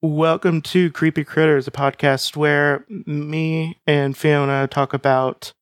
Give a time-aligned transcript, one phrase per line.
[0.00, 5.52] Welcome to Creepy Critters, a podcast where me and Fiona talk about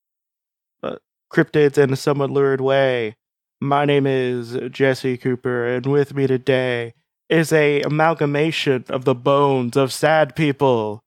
[0.84, 0.96] uh,
[1.32, 3.16] cryptids in a somewhat lurid way.
[3.60, 6.94] My name is Jesse Cooper, and with me today
[7.28, 11.03] is a amalgamation of the bones of sad people.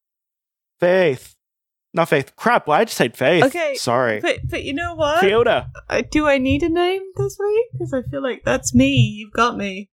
[0.79, 1.35] Faith.
[1.93, 2.35] Not Faith.
[2.35, 3.45] Crap, why I just said Faith?
[3.45, 4.19] Okay, Sorry.
[4.19, 5.19] But but you know what?
[5.21, 5.71] Fiona.
[5.89, 7.65] Uh, do I need a name this week?
[7.73, 8.95] Because I feel like that's me.
[8.95, 9.89] You've got me.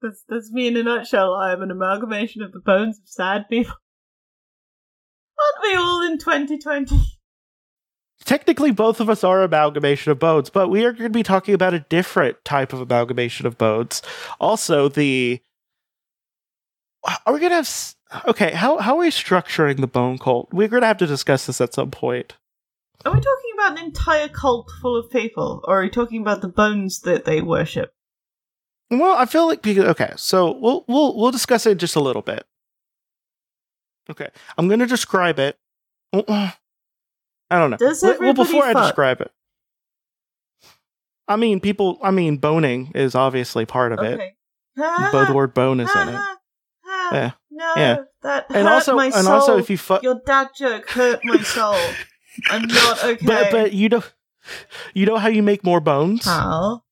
[0.00, 1.34] That's that's me in a nutshell.
[1.34, 3.74] I am an amalgamation of the bones of sad people.
[5.38, 6.96] Aren't we all in 2020?
[8.24, 11.54] Technically, both of us are amalgamation of bones, but we are going to be talking
[11.54, 14.00] about a different type of amalgamation of bones.
[14.40, 15.40] Also, the
[17.26, 17.64] are we going to have?
[17.64, 17.96] s-
[18.26, 20.52] Okay, how how are we structuring the bone cult?
[20.52, 22.34] We're going to have to discuss this at some point.
[23.04, 26.40] Are we talking about an entire cult full of people, or are we talking about
[26.40, 27.92] the bones that they worship?
[28.90, 32.22] Well, I feel like because okay, so we'll we'll we'll discuss it just a little
[32.22, 32.44] bit.
[34.10, 35.56] Okay, I'm going to describe it.
[36.12, 36.52] I
[37.50, 37.76] don't know.
[37.76, 39.30] Does Well, well, before I describe it,
[41.28, 41.98] I mean, people.
[42.02, 44.14] I mean, boning is obviously part of it.
[44.14, 44.34] Okay.
[44.76, 46.20] But the word bone is in it.
[47.12, 47.32] Yeah.
[47.62, 47.96] No, Yeah.
[48.22, 51.38] that hurt And also, my and also, if you fuck, Your dad joke hurt my
[51.56, 51.78] soul.
[52.50, 53.24] I'm not okay.
[53.26, 54.02] but but you know,
[54.94, 56.24] you know how you make more bones?
[56.24, 56.82] How?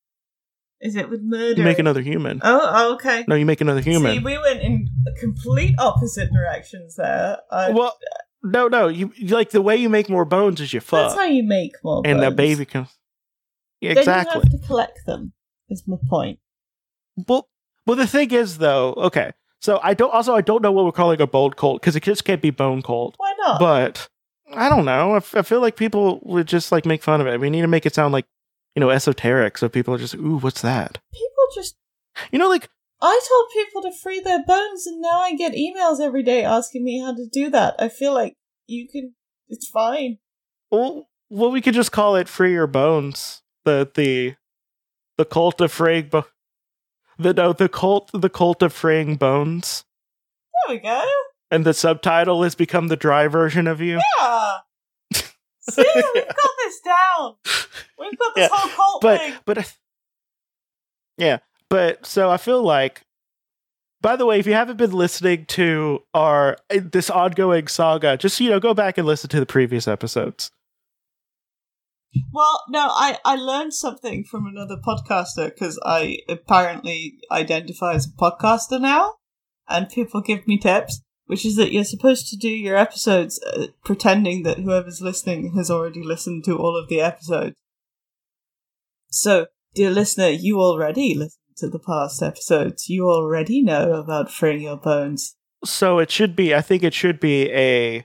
[0.80, 1.58] Is it with murder?
[1.58, 2.40] You make another human.
[2.42, 3.24] Oh, oh, okay.
[3.28, 4.12] No, you make another human.
[4.12, 7.38] See, we went in complete opposite directions there.
[7.50, 7.98] I, well,
[8.42, 8.88] no, no.
[8.88, 11.08] You, like the way you make more bones is you fuck.
[11.10, 12.00] that's how you make more.
[12.06, 12.36] and the bones.
[12.36, 12.86] baby can.
[13.80, 14.36] Yeah, Then exactly.
[14.36, 15.32] you have to collect them.
[15.68, 16.38] Is my point.
[17.28, 17.48] Well,
[17.86, 19.32] well, the thing is, though, okay.
[19.60, 20.10] So I don't.
[20.12, 22.50] Also, I don't know what we're calling a bone cult because it just can't be
[22.50, 23.14] bone cult.
[23.18, 23.60] Why not?
[23.60, 24.08] But
[24.54, 25.12] I don't know.
[25.14, 27.40] I, f- I feel like people would just like make fun of it.
[27.40, 28.26] We need to make it sound like
[28.74, 30.98] you know esoteric, so people are just ooh, what's that?
[31.12, 31.76] people just.
[32.32, 32.68] You know, like
[33.02, 36.84] I told people to free their bones, and now I get emails every day asking
[36.84, 37.74] me how to do that.
[37.78, 38.34] I feel like
[38.66, 39.14] you can.
[39.48, 40.18] It's fine.
[40.70, 44.36] well, well, we could just call it "Free Your Bones." The the
[45.18, 46.24] the cult of free bo-
[47.20, 49.84] the no the cult the cult of fraying bones,
[50.66, 51.04] There we go.
[51.50, 54.56] and the subtitle has "Become the Dry Version of You." Yeah.
[55.60, 57.34] See, we've got this down.
[57.98, 59.34] We've got this Yeah, whole cult but thing.
[59.44, 59.76] but
[61.18, 61.38] yeah
[61.68, 63.02] but so i feel like
[64.00, 68.48] by the way if you haven't been listening to our this ongoing saga just you
[68.48, 70.50] know go back and listen to the previous episodes
[72.32, 78.10] Well, no, I, I learned something from another podcaster because I apparently identify as a
[78.10, 79.14] podcaster now,
[79.68, 83.68] and people give me tips, which is that you're supposed to do your episodes uh,
[83.84, 87.56] pretending that whoever's listening has already listened to all of the episodes.
[89.10, 92.88] So, dear listener, you already listened to the past episodes.
[92.88, 95.36] You already know about freeing your bones.
[95.64, 98.02] so it should be i think it should be a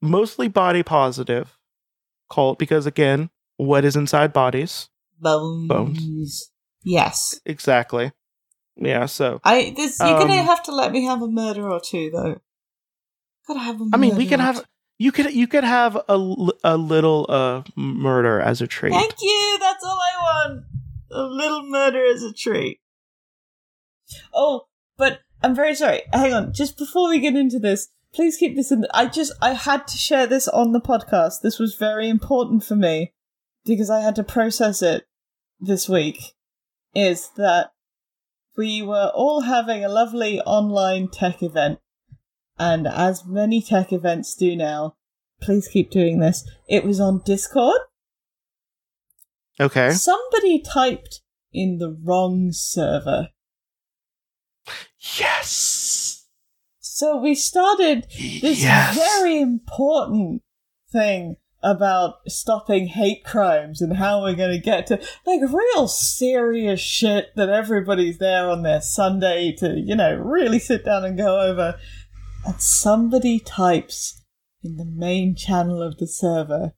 [0.00, 1.58] mostly body positive
[2.30, 4.88] cult because again what is inside bodies
[5.20, 5.68] Bones.
[5.68, 6.50] Bones.
[6.82, 7.40] Yes.
[7.46, 8.12] exactly
[8.76, 11.80] yeah so I this you're gonna Um, have to let me have a murder or
[11.80, 12.40] two though.
[13.46, 14.64] Gotta have a i mean we can have
[14.98, 16.16] you could you could have a,
[16.64, 20.64] a little uh murder as a treat Thank you, that's all I want.
[21.10, 22.80] A little murder as a treat.
[24.32, 26.02] Oh, but I'm very sorry.
[26.12, 29.32] Hang on, just before we get into this, please keep this in the, I just
[29.42, 31.40] I had to share this on the podcast.
[31.42, 33.12] This was very important for me
[33.64, 35.06] because I had to process it
[35.60, 36.34] this week.
[36.94, 37.72] Is that
[38.56, 41.80] we were all having a lovely online tech event,
[42.58, 44.94] and as many tech events do now,
[45.42, 46.48] please keep doing this.
[46.68, 47.80] It was on Discord.
[49.58, 51.20] okay Somebody typed
[51.52, 53.28] in the wrong server.
[55.18, 56.03] yes
[57.04, 60.40] So we started this yes very important
[60.90, 66.80] thing about stopping hate crimes and how we're going to get to like real serious
[66.80, 71.42] shit that everybody's there on their Sunday to, you know, really sit down and go
[71.42, 71.78] over.
[72.46, 74.22] And somebody types
[74.62, 76.72] in the main channel of the server,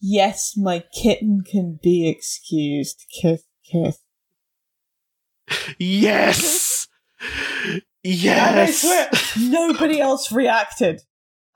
[0.00, 3.04] Yes, my kitten can be excused.
[3.20, 3.98] Kiss, kiss.
[5.78, 6.67] Yes.
[8.04, 8.80] And I Yes.
[8.80, 9.10] swear,
[9.50, 11.02] nobody else reacted.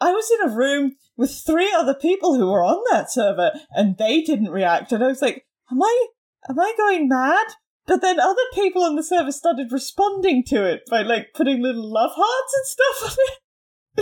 [0.01, 3.97] I was in a room with three other people who were on that server, and
[3.99, 4.93] they didn't react.
[4.93, 6.07] And I was like, "Am I,
[6.49, 7.47] am I going mad?"
[7.87, 11.91] But then other people on the server started responding to it by like putting little
[11.93, 13.39] love hearts and stuff on it.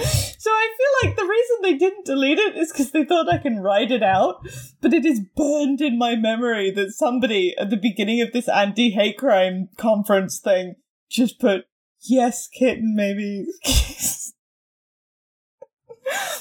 [0.40, 3.36] So I feel like the reason they didn't delete it is because they thought I
[3.36, 4.36] can write it out,
[4.80, 8.90] but it is burned in my memory that somebody at the beginning of this anti
[8.90, 10.76] hate crime conference thing
[11.10, 11.64] just put,
[12.02, 13.46] yes, kitten, maybe.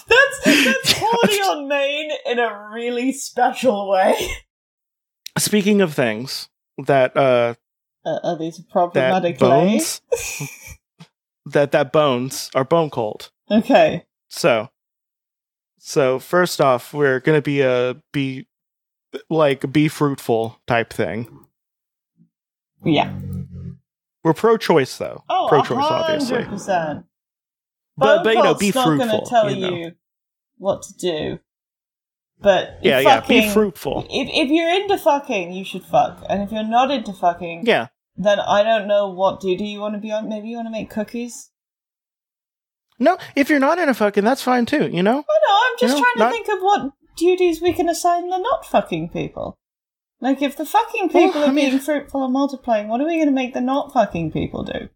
[0.08, 4.16] that's, that's horny on main in a really special way.
[5.38, 6.50] Speaking of things
[6.86, 7.56] that uh
[8.06, 10.02] Uh, are these that problematic bones
[11.46, 13.32] that that bones are bone cold.
[13.52, 14.06] Okay.
[14.30, 14.70] So
[15.78, 18.48] so first off, we're gonna be a be
[19.30, 21.46] like be fruitful type thing.
[22.84, 23.12] Yeah.
[24.24, 25.24] We're pro choice though.
[25.30, 26.44] Oh, pro choice obviously.
[26.44, 27.04] 100%.
[27.98, 29.08] But but you know, be not fruitful.
[29.08, 29.92] going to tell you you, know.
[30.58, 31.40] what to do.
[32.42, 34.06] But if Yeah, yeah, be fruitful.
[34.10, 36.24] If, if you're into fucking, you should fuck.
[36.30, 37.88] And if you're not into fucking, Yeah.
[38.16, 40.30] then I don't know what duty you want to be on.
[40.30, 41.50] Maybe you want to make cookies?
[42.98, 45.12] No, if you're not in a fucking, that's fine too, you know?
[45.12, 47.90] I know, I'm just You know, trying to not- think of what duties we can
[47.90, 49.59] assign the not fucking people.
[50.22, 53.28] Like, if the fucking people are mean- being fruitful and multiplying, what are we going
[53.28, 54.90] to make the not fucking people do?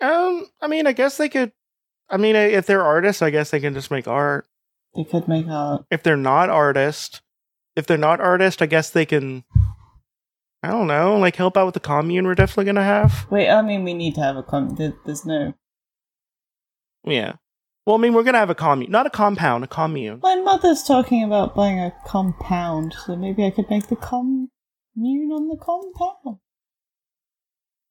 [0.00, 1.52] Um, I mean, I guess they could.
[2.08, 4.46] I mean, if they're artists, I guess they can just make art.
[4.94, 5.84] They could make art.
[5.90, 7.22] If they're not artists,
[7.76, 9.44] if they're not artist, I guess they can.
[10.64, 12.24] I don't know, like help out with the commune.
[12.24, 13.26] We're definitely gonna have.
[13.30, 14.44] Wait, I mean, we need to have a
[14.76, 15.54] there- There's no.
[17.04, 17.34] Yeah.
[17.86, 20.20] Well, I mean, we're gonna have a commune, not a compound, a commune.
[20.22, 24.48] My mother's talking about buying a compound, so maybe I could make the commune
[24.96, 26.38] on the compound.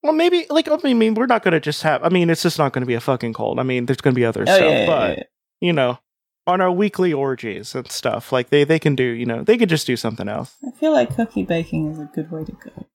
[0.04, 2.04] Well, maybe like I mean, we're not gonna just have.
[2.04, 3.60] I mean, it's just not gonna be a fucking cult.
[3.60, 5.24] I mean, there's gonna be other Oh, stuff, yeah, yeah, but yeah.
[5.60, 6.00] you know,
[6.48, 9.04] on our weekly orgies and stuff, like they they can do.
[9.04, 10.56] You know, they could just do something else.
[10.66, 12.88] I feel like cookie baking is a good way to go.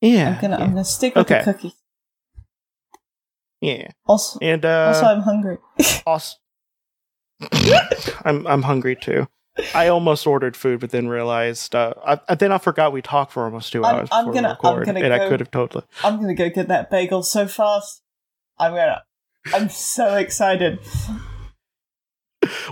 [0.00, 0.34] Yeah.
[0.34, 0.56] I'm gonna.
[0.56, 1.44] I'm gonna stick with Okay.
[1.44, 1.72] the cookies.
[3.62, 3.90] Yeah.
[4.06, 5.58] Also, And uh, also, I'm hungry.
[6.06, 6.36] Also,
[8.24, 9.28] I'm I'm hungry too.
[9.74, 11.74] I almost ordered food, but then realized.
[11.74, 14.08] Uh, I, I then I forgot we talked for almost 2 I'm- hours.
[14.12, 15.84] I'm gonna- we I'm gonna and I could have totally.
[16.02, 18.02] I'm gonna go get that bagel so fast.
[18.58, 19.02] I'm gonna.
[19.54, 20.78] I'm so excited.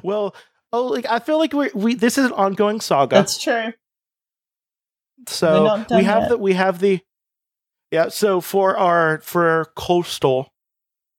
[0.03, 0.35] Well,
[0.73, 3.17] oh, like I feel like we we this is an ongoing saga.
[3.17, 3.73] That's true.
[5.27, 6.29] so we have yet.
[6.31, 7.01] the we have the
[7.91, 8.09] yeah.
[8.09, 10.53] So for our for our coastal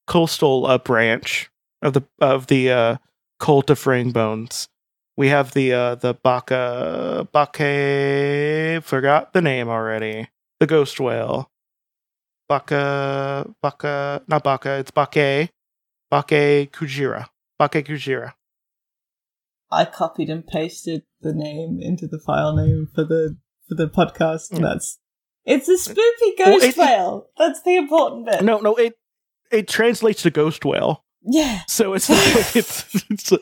[0.08, 1.50] coastal uh, branch
[1.82, 2.98] of the of the uh,
[3.40, 4.68] cult of fraying bones,
[5.18, 8.84] we have the uh, the Baka Bake.
[8.84, 10.30] Forgot the name already.
[10.60, 11.50] The ghost whale.
[12.48, 14.78] Baka Baka not Baka.
[14.80, 15.50] It's Bake
[16.10, 17.28] Bake Kujira.
[17.58, 18.34] Bake Kujira.
[19.72, 23.38] I copied and pasted the name into the file name for the
[23.70, 24.52] for the podcast.
[24.52, 24.68] and Yeah.
[24.74, 25.00] That's
[25.46, 27.28] it's a spooky ghost it- it- whale.
[27.38, 28.44] That's the important bit.
[28.44, 28.76] No, no.
[28.76, 28.96] It
[29.52, 31.04] it translates to ghost whale.
[31.24, 31.62] Yeah.
[31.68, 32.10] So it's
[32.56, 33.34] it's, it's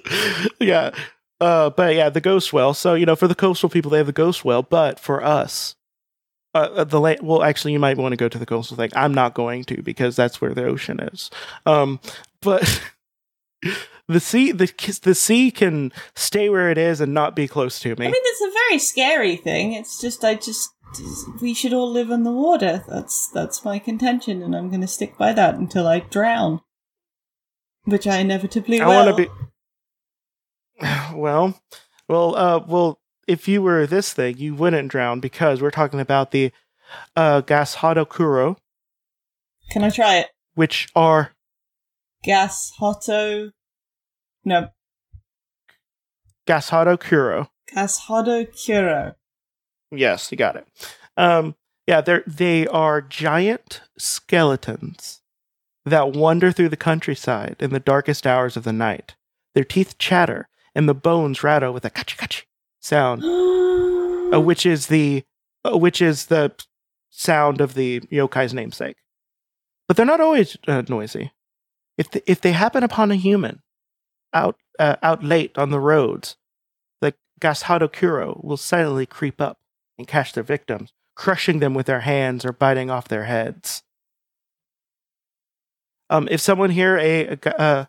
[0.59, 0.91] yeah.
[1.39, 2.73] Uh, but yeah, the ghost whale.
[2.73, 4.63] So you know, for the coastal people, they have the ghost whale.
[4.63, 5.75] But for us,
[6.53, 8.89] uh, uh, the la- well, actually, you might want to go to the coastal thing.
[8.95, 11.29] I'm not going to because that's where the ocean is.
[11.65, 11.99] Um,
[12.41, 12.91] but
[14.07, 17.95] the sea, the the sea can stay where it is and not be close to
[17.95, 18.07] me.
[18.07, 19.73] I mean, it's a very scary thing.
[19.73, 20.71] It's just, I just,
[21.41, 22.83] we should all live in the water.
[22.87, 26.61] That's that's my contention, and I'm going to stick by that until I drown,
[27.85, 28.95] which I inevitably I will.
[29.05, 29.29] want to be.
[31.15, 31.59] Well,
[32.07, 32.99] well, uh, well.
[33.27, 36.51] If you were this thing, you wouldn't drown because we're talking about the
[37.15, 38.57] uh, Gashado Kuro,
[39.69, 40.27] Can I try it?
[40.55, 41.33] which are
[42.23, 43.51] Gas hoto.
[44.43, 44.69] No,
[46.47, 47.51] Gashado Kuro.
[47.71, 49.13] gas hoto curo.
[49.91, 50.67] Yes, you got it.
[51.17, 51.55] Um,
[51.87, 55.21] yeah, they're they are giant skeletons
[55.85, 59.15] that wander through the countryside in the darkest hours of the night.
[59.55, 62.43] Their teeth chatter and the bones rattle with a kachi kachi
[62.79, 63.23] sound,
[64.33, 65.23] uh, which is the
[65.65, 66.53] uh, which is the
[67.09, 68.97] sound of the yokai's namesake.
[69.87, 71.31] But they're not always uh, noisy.
[71.97, 73.61] If the, if they happen upon a human
[74.33, 76.37] out uh, out late on the roads,
[77.01, 79.58] the Gashado Kuro will silently creep up
[79.99, 83.83] and catch their victims, crushing them with their hands or biting off their heads.
[86.09, 87.85] Um, if someone hear a, a, ga- uh,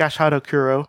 [0.00, 0.88] Gashado Kuro,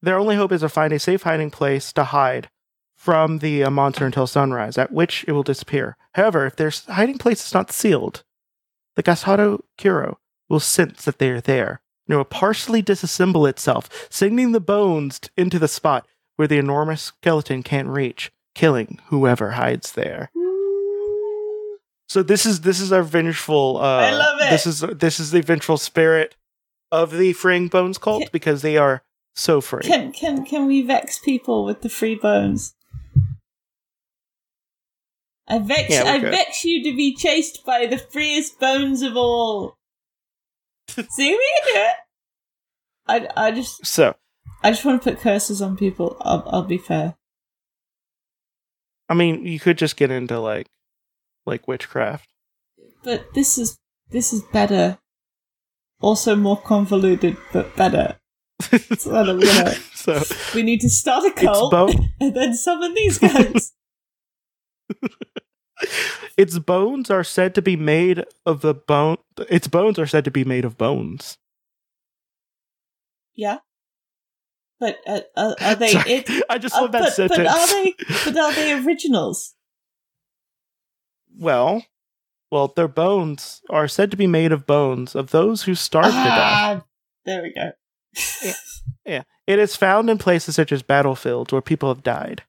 [0.00, 2.50] their only hope is to find a safe hiding place to hide
[2.96, 5.96] from the uh, monster until sunrise, at which it will disappear.
[6.14, 8.22] However, if their hiding place is not sealed,
[8.94, 10.18] the Gashado Kuro
[10.48, 15.20] will sense that they are there, and it will partially disassemble itself, sending the bones
[15.36, 20.30] into the spot where the enormous skeleton can't reach, killing whoever hides there.
[22.08, 23.76] So this is this is our vengeful.
[23.76, 24.50] Uh, I love it.
[24.50, 26.34] This is this is the vengeful spirit
[26.90, 29.02] of the freeing bones cult Can- because they are
[29.36, 29.82] so free.
[29.82, 32.74] Can can can we vex people with the free bones?
[35.46, 36.30] I vex Yeah, I could.
[36.30, 39.76] vex you to be chased by the freest bones of all.
[40.88, 41.94] See, we can do it.
[43.36, 44.14] I, I just so,
[44.64, 46.16] I just want to put curses on people.
[46.20, 47.14] I'll I'll be fair.
[49.08, 50.66] I mean, you could just get into like
[51.46, 52.28] like witchcraft.
[53.02, 53.78] But this is
[54.10, 54.98] this is better.
[56.00, 58.16] Also more convoluted, but better.
[58.60, 60.22] So gonna- so,
[60.54, 63.72] we need to start a cult bone and then summon these guys.
[66.36, 69.16] its bones are said to be made of the bone
[69.48, 71.36] its bones are said to be made of bones.
[73.34, 73.58] yeah.
[74.80, 75.88] But uh, uh, are they?
[75.92, 77.36] Sorry, It, I just uh, love that but, sentence.
[77.38, 77.94] but are they?
[78.24, 79.54] But are they originals?
[81.38, 81.84] well,
[82.50, 86.12] well, their bones are said to be made of bones of those who starved to
[86.14, 86.24] death.
[86.26, 86.84] Ah,
[87.26, 87.70] There we go.
[89.04, 89.22] Yeah.
[89.46, 92.42] It is found in places such as battlefields where people have died.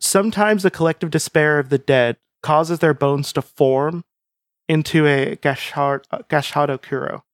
[0.00, 4.04] Sometimes the collective despair of the dead causes their bones to form
[4.68, 7.24] into a gashar- uh, gashado kuro.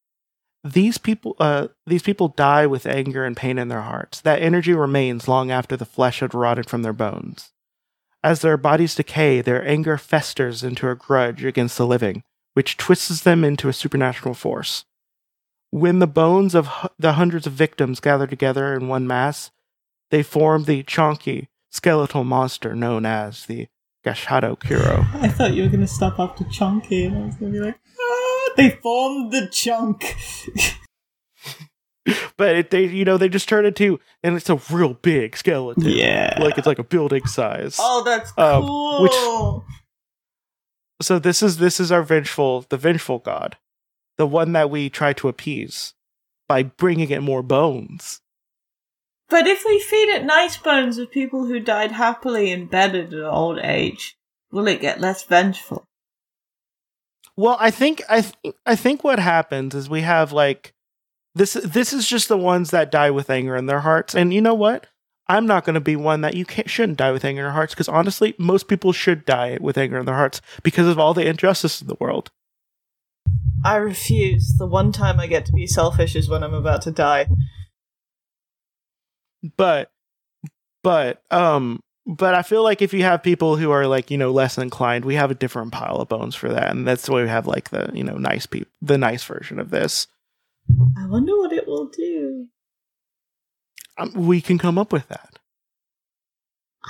[0.62, 4.20] These people, uh, these people die with anger and pain in their hearts.
[4.20, 7.52] That energy remains long after the flesh had rotted from their bones.
[8.22, 13.22] As their bodies decay, their anger festers into a grudge against the living, which twists
[13.22, 14.84] them into a supernatural force.
[15.70, 19.50] When the bones of the hundreds of victims gather together in one mass,
[20.10, 23.68] they form the chonky skeletal monster known as the
[24.04, 25.06] Gashado Kuro.
[25.14, 27.64] I thought you were going to stop after chunky, and I was going to be
[27.64, 27.78] like,
[28.56, 30.16] they formed the chunk.
[32.36, 35.84] but it, they, you know, they just turn into, and it's a real big skeleton.
[35.84, 36.38] yeah.
[36.40, 37.76] Like it's like a building size.
[37.78, 39.02] oh, that's Um, cool.
[39.02, 39.62] which-
[41.06, 43.56] So this is this is our vengeful, the vengeful god,
[44.18, 45.94] the one that we try to appease
[46.48, 48.20] by bringing it more bones.
[49.28, 53.12] But if we feed it nice bones of people who died happily in bed at
[53.12, 54.16] an old age,
[54.50, 55.86] will it get less vengeful?
[57.40, 60.74] Well, I think I th- I think what happens is we have like
[61.34, 64.14] this this is just the ones that die with anger in their hearts.
[64.14, 64.88] And you know what?
[65.26, 67.54] I'm not going to be one that you can't, shouldn't die with anger in their
[67.54, 71.14] hearts because honestly, most people should die with anger in their hearts because of all
[71.14, 72.30] the injustice in the world.
[73.64, 74.56] I refuse.
[74.58, 77.26] The one time I get to be selfish is when I'm about to die.
[79.56, 79.90] But
[80.82, 81.80] but um
[82.10, 85.04] but I feel like if you have people who are like, you know, less inclined,
[85.04, 86.70] we have a different pile of bones for that.
[86.70, 89.70] And that's why we have like the, you know, nice people, the nice version of
[89.70, 90.08] this.
[90.98, 92.48] I wonder what it will do.
[93.96, 95.38] Um, we can come up with that.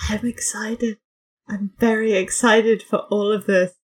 [0.08, 0.98] I'm excited.
[1.46, 3.74] I'm very excited for all of this.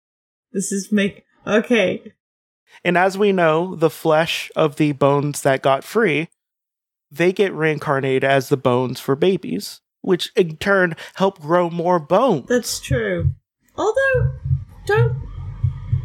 [0.52, 2.14] This is make okay.
[2.82, 6.28] And as we know, the flesh of the bones that got free,
[7.10, 12.46] they get reincarnated as the bones for babies, which in turn help grow more bones.
[12.48, 13.32] That's true.
[13.76, 14.30] Although,
[14.86, 15.16] don't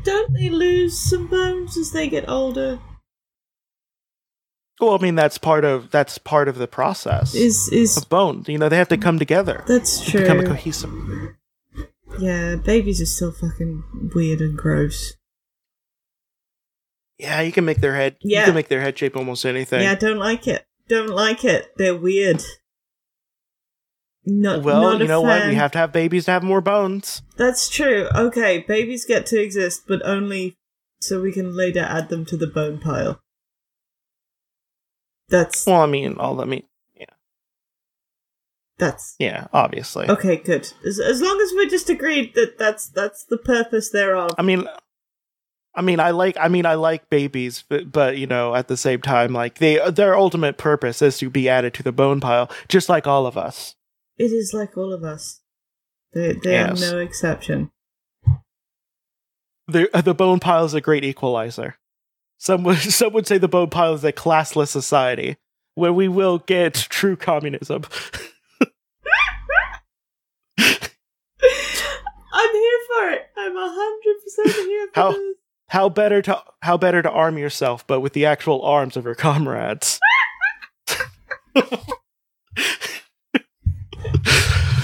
[0.04, 2.80] don't they lose some bones as they get older?
[4.80, 8.50] Well, I mean that's part of that's part of the process Is is of bones.
[8.50, 10.50] You know, they have to come together that's to become a true?
[10.50, 10.92] cohesive.
[12.20, 15.14] Yeah, babies are still fucking weird and gross.
[17.20, 18.18] Yeah, you can make their head.
[18.22, 18.40] Yeah.
[18.40, 19.84] You can make their head shape almost anything.
[19.84, 20.66] Yeah, I don't like it.
[20.88, 21.72] Don't like it.
[21.78, 22.44] They're weird.
[24.24, 25.48] Not well, not you know what?
[25.48, 27.24] We have to have babies to have more bones.
[27.38, 28.08] That's true.
[28.14, 30.56] Okay, babies get to exist, but only
[31.00, 33.20] so we can later add them to the bone pile.
[35.30, 36.64] That's Well, I mean, all I mean,
[36.96, 37.06] yeah.
[38.78, 40.08] that's yeah, obviously.
[40.08, 40.36] okay.
[40.36, 40.72] Good.
[40.86, 44.36] As, as long as we're just agreed that that's that's the purpose thereof.
[44.38, 44.68] I mean,
[45.74, 48.78] I mean, I like, I mean, I like babies, but, but you know, at the
[48.78, 52.52] same time, like they, their ultimate purpose is to be added to the bone pile,
[52.68, 53.76] just like all of us.
[54.22, 55.42] It is like all of us.
[56.14, 56.84] They they Yes.
[56.84, 57.72] are no exception.
[59.68, 61.78] The uh, the bone pile is a great equalizer.
[62.38, 65.38] Some would, some would say the bone pile is a classless society
[65.76, 67.84] where we will get true communism.
[72.34, 73.22] I'm here for it.
[73.38, 75.36] I'm a hundred percent here for How- this.
[75.70, 79.16] How better to how better to arm yourself, but with the actual arms of your
[79.16, 80.00] comrades.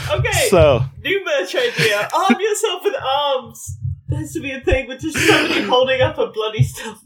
[0.10, 2.08] Okay, So new merch idea.
[2.14, 3.78] Arm yourself with arms.
[4.08, 7.00] There has to be a thing with just somebody holding up a bloody stump.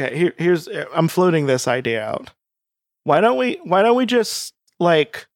[0.00, 2.30] Okay, here, here's I'm floating this idea out.
[3.04, 3.60] Why don't we?
[3.64, 5.26] Why don't we just like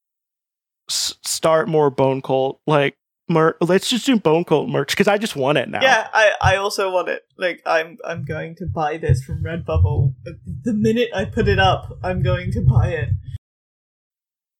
[0.90, 2.96] s- start more bone cult like
[3.28, 3.56] merch.
[3.60, 5.82] Let's just do Bone Cult merch because I just want it now.
[5.82, 7.22] Yeah, I, I also want it.
[7.36, 10.14] Like I'm I'm going to buy this from Redbubble.
[10.62, 13.10] The minute I put it up, I'm going to buy it.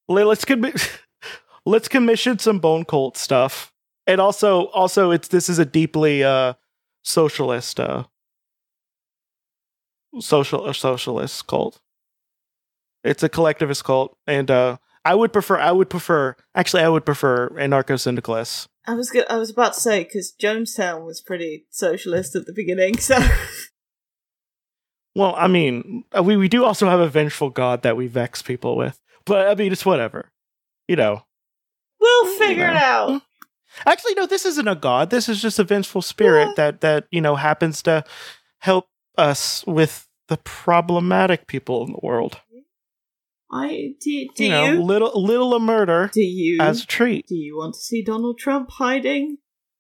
[0.09, 0.99] Let- Let's commi-
[1.69, 3.73] let's commission some Bone Cult stuff,
[4.07, 6.55] and also also it's this is a deeply uh
[7.03, 8.05] socialist uh
[10.21, 11.81] social a socialist cult.
[13.05, 17.05] It's a collectivist cult, and uh I would prefer I would prefer actually I would
[17.05, 18.69] prefer anarcho syndicalists.
[18.87, 22.53] I was go- I was about to say because Jonestown was pretty socialist at the
[22.53, 23.19] beginning, so
[25.15, 28.77] Well, I mean, we we do also have a vengeful god that we vex people
[28.77, 30.31] with, but I mean, it's whatever,
[30.87, 31.25] you know.
[32.01, 32.79] We'll figure it know.
[32.81, 33.09] out.
[33.11, 33.89] Mm-hmm.
[33.89, 35.11] Actually, no, this isn't a god.
[35.11, 36.55] This is just a vengeful spirit Yeah.
[36.57, 38.05] that that you know happens to
[38.59, 42.41] help us with the problematic people in the world.
[43.51, 44.27] I do.
[44.35, 44.75] Do you you?
[44.75, 46.59] know, little little a murder do you?
[46.61, 47.27] as a treat.
[47.27, 49.39] do you want to see Donald Trump hiding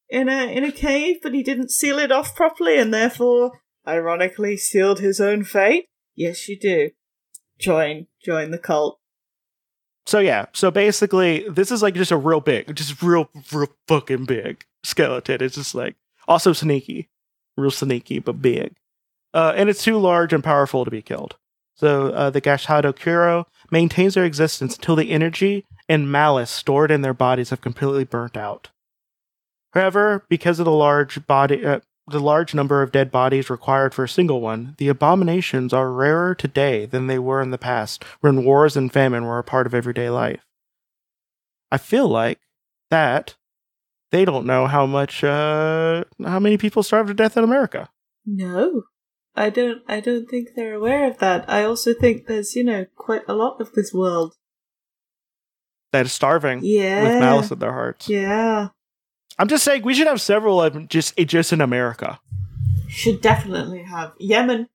[0.08, 4.56] in a in a cave, but he didn't seal it off properly, and therefore, ironically,
[4.56, 5.87] sealed his own fate?
[6.14, 6.90] Yes, you do.
[7.58, 9.00] Join, join the cult.
[10.08, 14.24] So yeah, so basically, this is like just a real big, just real, real fucking
[14.24, 15.42] big skeleton.
[15.42, 15.96] It's just like
[16.26, 17.10] also sneaky,
[17.58, 18.74] real sneaky, but big.
[19.34, 21.36] Uh, and it's too large and powerful to be killed.
[21.74, 27.02] So uh, the Gashado Kuro maintains their existence until the energy and malice stored in
[27.02, 28.70] their bodies have completely burnt out.
[29.74, 34.04] However, because of the large body, uh, the large number of dead bodies required for
[34.04, 38.44] a single one, the abominations are rarer today than they were in the past, when
[38.44, 40.44] wars and famine were a part of everyday life.
[41.70, 42.40] I feel like
[42.90, 43.36] that
[44.10, 47.90] they don't know how much, uh, how many people starve to death in America.
[48.24, 48.84] No,
[49.34, 49.82] I don't.
[49.86, 51.44] I don't think they're aware of that.
[51.48, 54.34] I also think there's, you know, quite a lot of this world.
[55.92, 58.08] That is starving Yeah, with malice in their hearts.
[58.08, 58.68] Yeah,
[59.38, 62.21] I'm just saying we should have several of them just just in America.
[62.88, 64.68] should definitely have Yemen.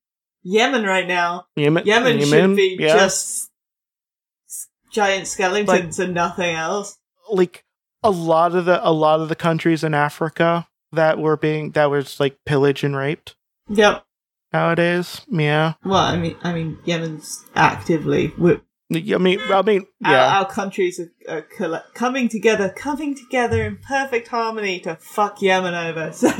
[0.43, 1.45] Yemen right now.
[1.55, 2.95] Yemen, Yemen, should Yemen, be yeah.
[2.97, 3.49] just
[4.91, 6.97] giant skeletons and nothing else.
[7.31, 7.63] like
[8.03, 11.89] a lot of the a lot of the countries in Africa that were being that
[11.89, 13.35] was like pillaged and raped
[13.69, 14.03] Yep.
[14.51, 15.21] nowadays.
[15.29, 18.33] Yeah, Well, I mean, I mean, Yemen's actively.
[18.95, 20.39] I mean, I mean, our, yeah.
[20.39, 25.73] our countries are, are coll- coming together, coming together in perfect harmony to fuck Yemen
[25.73, 26.11] over.
[26.11, 26.31] So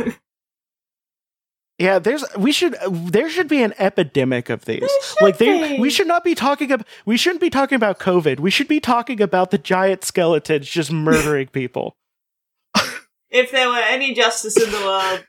[1.80, 4.90] Yeah, there's we should there should be an epidemic of these.
[5.22, 5.80] like they be.
[5.80, 8.40] we should not be talking about we shouldn't be talking about COVID.
[8.40, 11.98] We should be talking about the giant skeletons just murdering people.
[13.30, 15.26] if there were any justice in the world,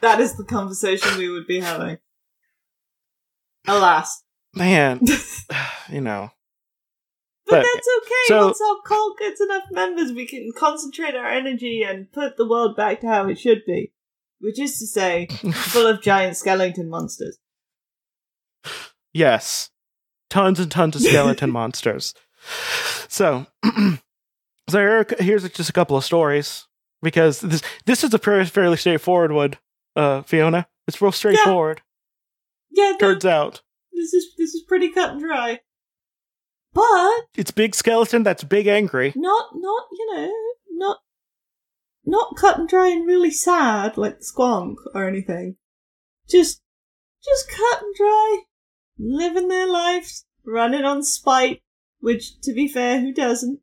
[0.00, 1.98] that is the conversation we would be having.
[3.68, 4.22] Alas.
[4.54, 5.00] Man,
[5.88, 6.30] you know.
[7.46, 8.24] But- that's okay.
[8.26, 12.48] so- Once our cult gets enough members, we can concentrate our energy and put the
[12.48, 13.92] world back to how it should be.
[14.40, 17.38] Which is to say, full of giant skeleton monsters.
[19.12, 19.70] Yes.
[20.30, 22.14] Tons and tons of skeleton monsters.
[23.08, 23.98] So, so
[24.78, 26.66] here, here's just a couple of stories
[27.02, 29.54] because this this is a fairly, fairly straightforward one,
[29.94, 30.66] uh, Fiona.
[30.88, 31.82] It's real straightforward.
[32.70, 35.60] Yeah, no, Turns out this is this is pretty cut and dry.
[36.74, 39.12] But it's big skeleton that's big angry.
[39.14, 40.32] not not you know
[40.70, 40.98] not
[42.04, 45.56] not cut and dry and really sad like Squonk or anything.
[46.28, 46.62] Just
[47.24, 48.40] just cut and dry,
[48.98, 51.60] living their lives, running on spite.
[52.00, 53.60] Which, to be fair, who doesn't?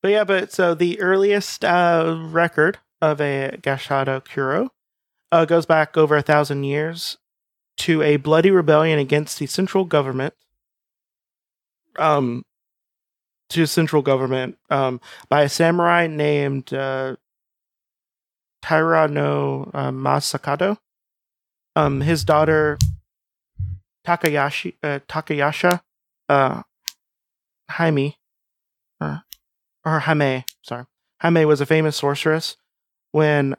[0.00, 4.70] But yeah, but so the earliest uh, record of a Gashado Kuro
[5.32, 7.18] uh, goes back over a thousand years
[7.78, 10.34] to a bloody rebellion against the central government.
[11.98, 12.44] Um,
[13.50, 17.16] to central government um, by a samurai named uh,
[18.62, 20.78] Taira no uh, Masakado.
[21.76, 22.78] Um, his daughter
[24.06, 25.80] Takayashi uh, Takayasha
[26.28, 26.62] uh,
[27.70, 28.16] Jaime
[29.00, 29.18] uh,
[29.84, 30.86] or Hame, sorry.
[31.22, 32.56] Hame was a famous sorceress.
[33.12, 33.54] When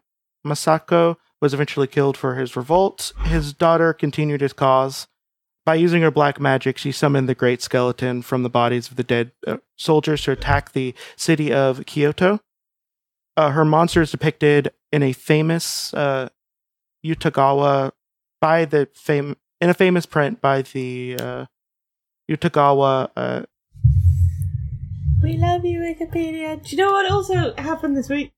[0.45, 5.07] Masako was eventually killed for his revolt, his daughter continued his cause.
[5.65, 9.03] By using her black magic, she summoned the great skeleton from the bodies of the
[9.03, 12.39] dead uh, soldiers to attack the city of Kyoto.
[13.35, 16.29] Uh, her monster is depicted in a famous uh,
[17.03, 17.91] Utagawa
[18.39, 21.45] by the fam- in a famous print by the uh,
[22.29, 23.41] Utagawa uh,
[25.23, 26.63] We love you, Wikipedia.
[26.63, 28.34] Do you know what also happened this week?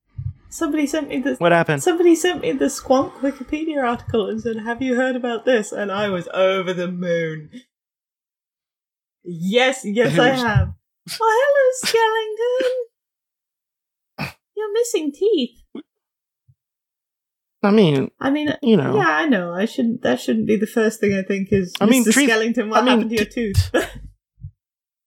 [0.50, 1.40] Somebody sent me this.
[1.40, 1.84] what happened?
[1.84, 5.92] Somebody sent me the Squonk Wikipedia article and said, "Have you heard about this?" And
[5.92, 7.50] I was over the moon.
[9.24, 10.74] Yes, yes, I have.
[11.22, 11.92] Oh, hello,
[14.24, 14.34] Skellington.
[14.56, 15.62] You're missing teeth.
[17.64, 19.54] I mean, I mean, you know, yeah, I know.
[19.54, 20.02] I shouldn't.
[20.04, 21.74] That shouldn't be the first thing I think is.
[21.82, 22.14] I mean, Mr.
[22.28, 23.72] Skellington, what I mean, happened to your tooth?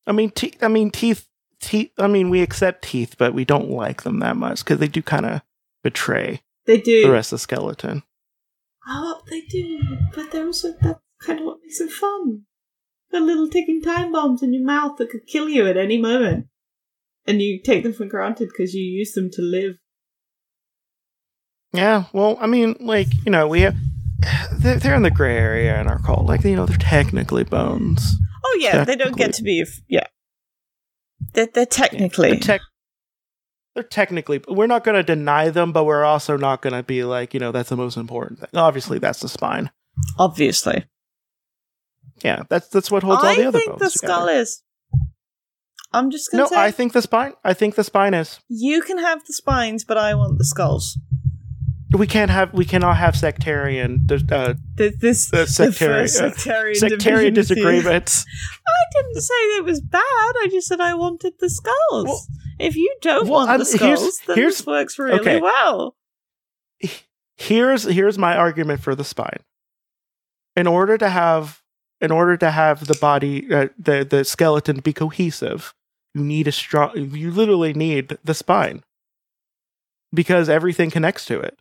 [0.06, 1.26] I mean, te- I mean, teeth,
[1.60, 1.92] teeth.
[1.98, 5.02] I mean, we accept teeth, but we don't like them that much because they do
[5.02, 5.42] kind of
[5.82, 7.02] betray they do.
[7.02, 8.02] the rest of the skeleton.
[8.86, 9.80] Oh, they do.
[10.14, 12.42] But they're also that's kind of what makes it fun.
[13.10, 16.46] The little ticking time bombs in your mouth that could kill you at any moment,
[17.26, 19.76] and you take them for granted because you use them to live.
[21.72, 23.76] Yeah, well, I mean, like you know, we have
[24.52, 26.26] they're, they're in the gray area in our cult.
[26.26, 28.14] Like you know, they're technically bones.
[28.44, 29.64] Oh yeah, they don't get to be.
[29.88, 30.06] Yeah,
[31.34, 32.36] they're, they're technically.
[32.36, 32.60] They're,
[33.74, 34.40] they're technically.
[34.48, 37.40] We're not going to deny them, but we're also not going to be like you
[37.40, 38.48] know that's the most important thing.
[38.54, 39.70] Obviously, that's the spine.
[40.18, 40.84] obviously.
[42.24, 43.64] Yeah, that's that's what holds all the other bones.
[43.64, 44.40] I think the skull together.
[44.40, 44.62] is.
[45.92, 47.32] I'm just gonna No, say I think the spine.
[47.42, 48.40] I think the spine is.
[48.48, 50.98] you can have the spines, but I want the skulls.
[51.92, 52.52] We can't have.
[52.54, 54.06] We cannot have sectarian.
[54.10, 57.56] Uh, Th- This The the sectarian- sectarian, sectarian is here.
[57.56, 58.24] disagreements.
[58.68, 60.00] I didn't say it was bad.
[60.02, 62.04] I just said I wanted the skulls.
[62.06, 62.26] Well-
[62.60, 65.40] if you don't well, want I'm- the here's- skulls, then here's- this works really okay.
[65.40, 65.96] well.
[67.36, 69.40] here's here's my argument for the spine.
[70.56, 71.62] In order to have
[72.00, 75.74] in order to have the body uh, the the skeleton be cohesive,
[76.14, 78.82] you need a strong you literally need the spine.
[80.12, 81.58] Because everything connects to it.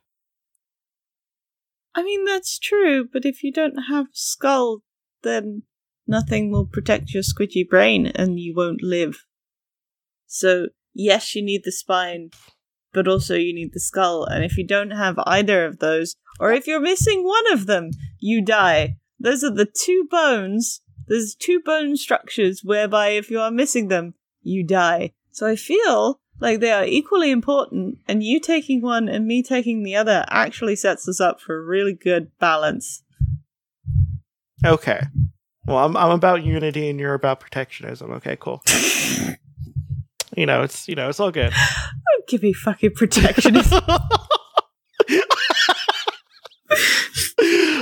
[1.95, 4.83] I mean, that's true, but if you don't have skull,
[5.23, 5.63] then
[6.07, 9.25] nothing will protect your squidgy brain and you won't live.
[10.27, 12.29] So, yes, you need the spine,
[12.93, 14.25] but also you need the skull.
[14.25, 17.91] And if you don't have either of those, or if you're missing one of them,
[18.19, 18.97] you die.
[19.19, 20.81] Those are the two bones.
[21.07, 25.13] There's two bone structures whereby if you are missing them, you die.
[25.31, 29.83] So I feel like they are equally important, and you taking one and me taking
[29.83, 33.03] the other actually sets us up for a really good balance.
[34.65, 35.01] Okay.
[35.65, 38.11] Well, I'm I'm about unity and you're about protectionism.
[38.13, 38.63] Okay, cool.
[40.35, 41.51] you know, it's you know, it's all good.
[41.53, 43.83] Don't give me fucking protectionism.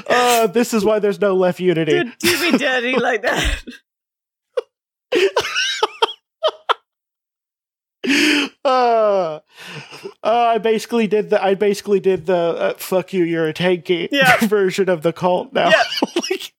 [0.08, 1.94] uh, this is why there's no left unity.
[1.94, 3.64] Don't do me dirty like that.
[8.68, 9.40] uh,
[10.24, 14.08] uh, I basically did the I basically did the uh, fuck you you're a tanky
[14.12, 14.38] Yeah.
[14.46, 15.70] version of the cult now.
[15.70, 15.84] Yeah.
[16.30, 16.54] Like,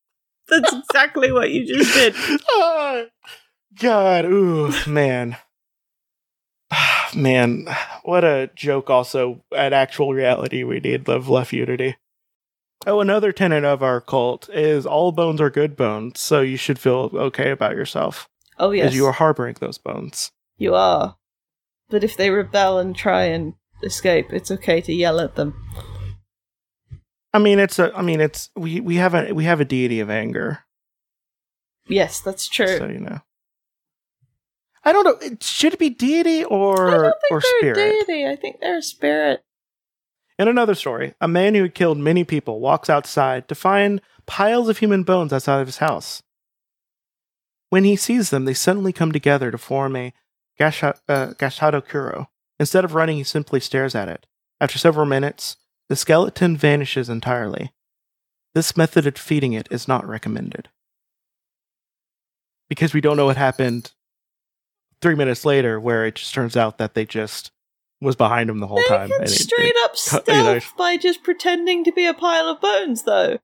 [0.48, 2.14] That's exactly what you just did.
[2.50, 3.02] ah,
[3.80, 5.36] God, ooh, man.
[7.14, 7.66] Man,
[8.02, 11.96] what a joke also at actual reality we need of left unity.
[12.86, 16.78] Oh, another tenet of our cult is all bones are good bones, so you should
[16.78, 18.28] feel okay about yourself.
[18.58, 20.30] Oh yes, Because you are harboring those bones.
[20.58, 21.16] You are.
[21.90, 25.54] But if they rebel and try and escape, it's okay to yell at them.
[27.32, 27.92] I mean, it's a.
[27.96, 30.60] I mean, it's we we have a we have a deity of anger,
[31.88, 32.78] Yes, that's true.
[32.78, 33.20] so you know.
[34.84, 35.18] I don't know.
[35.26, 37.78] it- Should it be deity I or don't think or they're spirit?
[37.78, 38.26] a deity.
[38.26, 39.42] I think they're a spirit.
[40.38, 44.68] In another story, a man who had killed many people walks outside to find piles
[44.68, 46.22] of human bones outside of his house.
[47.70, 50.14] When he sees them, they suddenly come together to form a
[50.58, 52.28] gasha, uh, gashado kuro.
[52.60, 54.26] Instead of running, he simply stares at it.
[54.60, 55.56] After several minutes,
[55.88, 57.72] the skeleton vanishes entirely.
[58.54, 60.68] This method of feeding it is not recommended.
[62.68, 63.92] Because we don't know what happened
[65.00, 67.50] three minutes later, where it just turns out that they just
[68.00, 69.08] was behind him the whole they time.
[69.10, 72.48] can straight it- up cut- stealth you know, by just pretending to be a pile
[72.48, 73.38] of bones, though.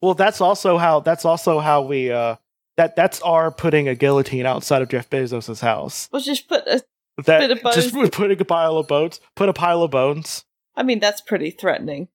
[0.00, 2.36] Well, that's also how that's also how we uh
[2.82, 6.08] that that's our putting a guillotine outside of Jeff Bezos's house.
[6.12, 6.82] Or just put a.
[7.26, 7.76] That Bit of bones.
[7.76, 10.44] just putting a pile of bones, put a pile of bones.
[10.74, 12.08] I mean, that's pretty threatening.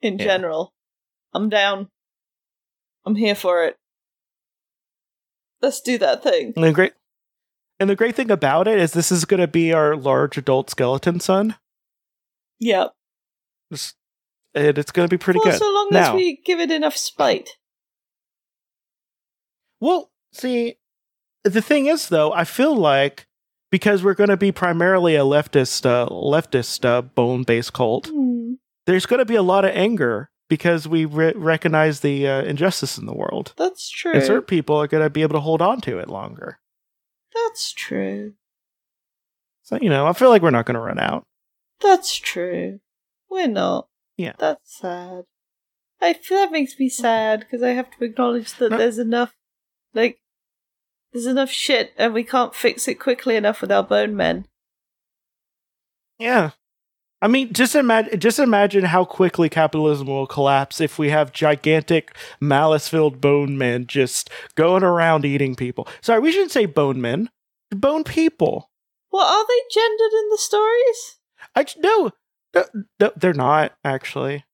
[0.00, 0.24] In Yeah.
[0.24, 0.72] general,
[1.34, 1.88] I'm down.
[3.04, 3.76] I'm here for it.
[5.60, 6.54] Let's do that thing.
[6.56, 6.94] And the great
[7.78, 10.70] and the great thing about it is this is going to be our large adult
[10.70, 11.54] skeleton son.
[12.58, 12.92] Yep.
[13.70, 13.94] It's,
[14.54, 15.58] and it's going to be pretty well, good.
[15.58, 17.50] so long now, as we give it enough spite.
[19.80, 20.76] Well, see,
[21.44, 23.26] the thing is though, I feel like
[23.70, 28.54] because we're going to be primarily a leftist uh, leftist uh, bone-based cult, Hmm.
[28.86, 32.96] there's going to be a lot of anger because we re- recognize the uh, injustice
[32.96, 33.52] in the world.
[33.58, 34.12] That's true.
[34.12, 36.58] And certain people are going to be able to hold on to it longer.
[37.34, 38.32] That's true.
[39.62, 41.26] So, you know, I feel like we're not going to run out.
[41.80, 42.80] That's true.
[43.30, 43.88] We're not.
[44.16, 44.32] Yeah.
[44.38, 45.24] That's sad.
[46.00, 48.78] I feel that makes me sad because I have to acknowledge that No.
[48.78, 49.34] there's enough,
[49.94, 50.20] like,
[51.12, 54.46] there's enough shit and we can't fix it quickly enough with our bone men.
[56.18, 56.50] Yeah.
[57.20, 62.16] I mean, just imagine just imagine how quickly capitalism will collapse if we have gigantic
[62.40, 65.88] malice-filled bone men just going around eating people.
[66.00, 67.30] Sorry, we shouldn't say bone men.
[67.70, 68.70] Bone people.
[69.10, 71.18] Well, are they gendered in the stories?
[71.56, 72.12] I no,
[72.54, 72.64] no,
[73.00, 74.44] no, they're not actually.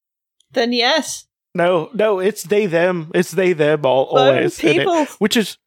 [0.52, 1.26] Then yes.
[1.54, 3.10] No, no, it's they them.
[3.14, 4.58] It's they them all always.
[4.62, 5.58] it- which is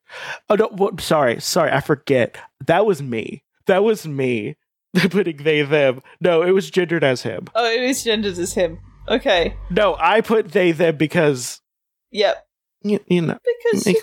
[0.50, 2.38] oh no, what, sorry, sorry, I forget.
[2.66, 3.44] That was me.
[3.68, 4.56] That was me
[5.10, 6.02] putting they them.
[6.20, 7.48] No, it was gendered as him.
[7.56, 8.80] Oh, it is gendered as him.
[9.08, 9.56] Okay.
[9.70, 11.62] No, I put they them because
[12.12, 12.46] Yep.
[12.84, 13.38] you, you know.
[13.72, 13.96] Because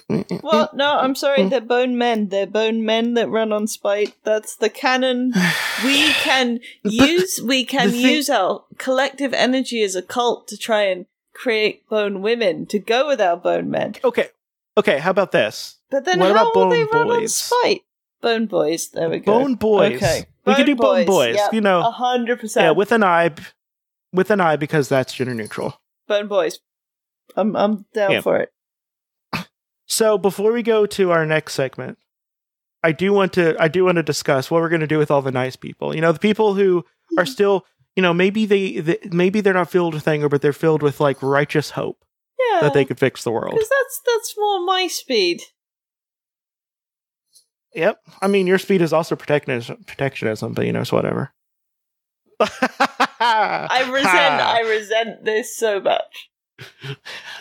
[0.42, 1.38] well, no, I'm sorry.
[1.40, 1.51] Mm.
[1.51, 2.29] They're bone men.
[2.29, 4.14] They're bone men that run on spite.
[4.25, 5.33] That's the canon.
[5.85, 11.05] We can use we can use our collective energy as a cult to try and
[11.35, 13.94] create bone women to go with our bone men.
[14.05, 14.29] okay,
[14.77, 14.99] okay.
[14.99, 15.79] How about this?
[15.90, 17.35] But then What how about will they bone run on boys?
[17.37, 17.83] spite?
[18.23, 18.88] Bone boys.
[18.88, 19.33] There we go.
[19.40, 19.97] Bone boys.
[19.97, 20.25] Okay.
[20.47, 21.37] We could do bone boys.
[21.37, 21.53] Yep.
[21.55, 22.64] You know, a hundred percent.
[22.64, 23.31] yeah, with an eye,
[24.12, 25.81] with an eye because that's gender neutral.
[26.09, 26.61] bone boys.
[27.37, 28.20] I'm I'm down Yeah.
[28.20, 28.51] for it.
[29.87, 31.99] So before we go to our next segment,
[32.83, 35.11] I do want to I do want to discuss what we're going to do with
[35.11, 35.94] all the nice people.
[35.94, 36.85] You know, the people who
[37.18, 40.52] are still, you know, maybe they, they maybe they're not filled with anger, but they're
[40.52, 42.04] filled with like righteous hope
[42.50, 42.61] Yeah.
[42.62, 43.52] that they could fix the world.
[43.54, 45.42] because that's that's more my speed.
[47.74, 47.98] Yep.
[48.22, 51.33] I mean, your speed is also protectionism, protectionism but you know, it's whatever.
[52.40, 54.07] I resent
[54.42, 56.30] I resent this so much.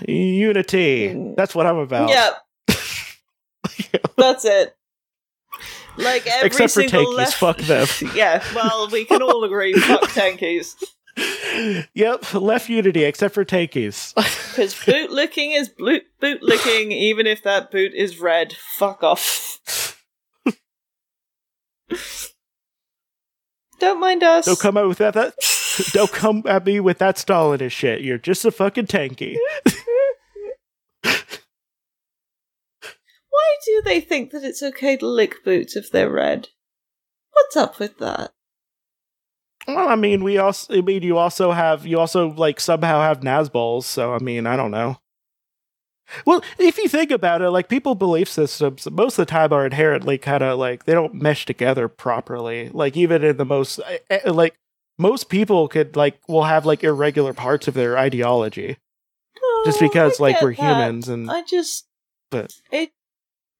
[0.07, 1.09] unity.
[1.09, 1.35] Mm.
[1.35, 2.09] That's what I'm about.
[2.09, 2.37] Yep.
[4.17, 4.75] That's it.
[5.97, 7.87] Like every Except for tankies, left- fuck them.
[8.15, 10.75] yeah, well, we can all agree, fuck tankies.
[11.93, 12.33] yep.
[12.33, 14.13] Left unity, except for tankies.
[14.53, 18.53] Because boot licking is boot boot licking, even if that boot is red.
[18.77, 19.97] Fuck off.
[23.79, 24.45] Don't mind us.
[24.45, 25.15] Don't come out with that.
[25.15, 25.33] that
[25.91, 28.01] don't come at me with that Stalinist shit.
[28.01, 29.37] You're just a fucking tanky.
[33.43, 36.49] Why do they think that it's okay to lick boots if they're red?
[37.33, 38.31] What's up with that?
[39.67, 40.77] Well, I mean, we also.
[40.77, 41.85] I mean, you also have.
[41.85, 43.83] You also like somehow have Nazbols.
[43.83, 44.97] So I mean, I don't know.
[46.25, 49.65] Well, if you think about it, like people belief systems, most of the time are
[49.65, 52.69] inherently kind of like they don't mesh together properly.
[52.69, 54.55] Like even in the most, eh, eh, like
[54.97, 58.77] most people could like will have like irregular parts of their ideology
[59.65, 60.61] just Oh, because I like we're that.
[60.61, 61.87] humans and I just
[62.29, 62.91] but it,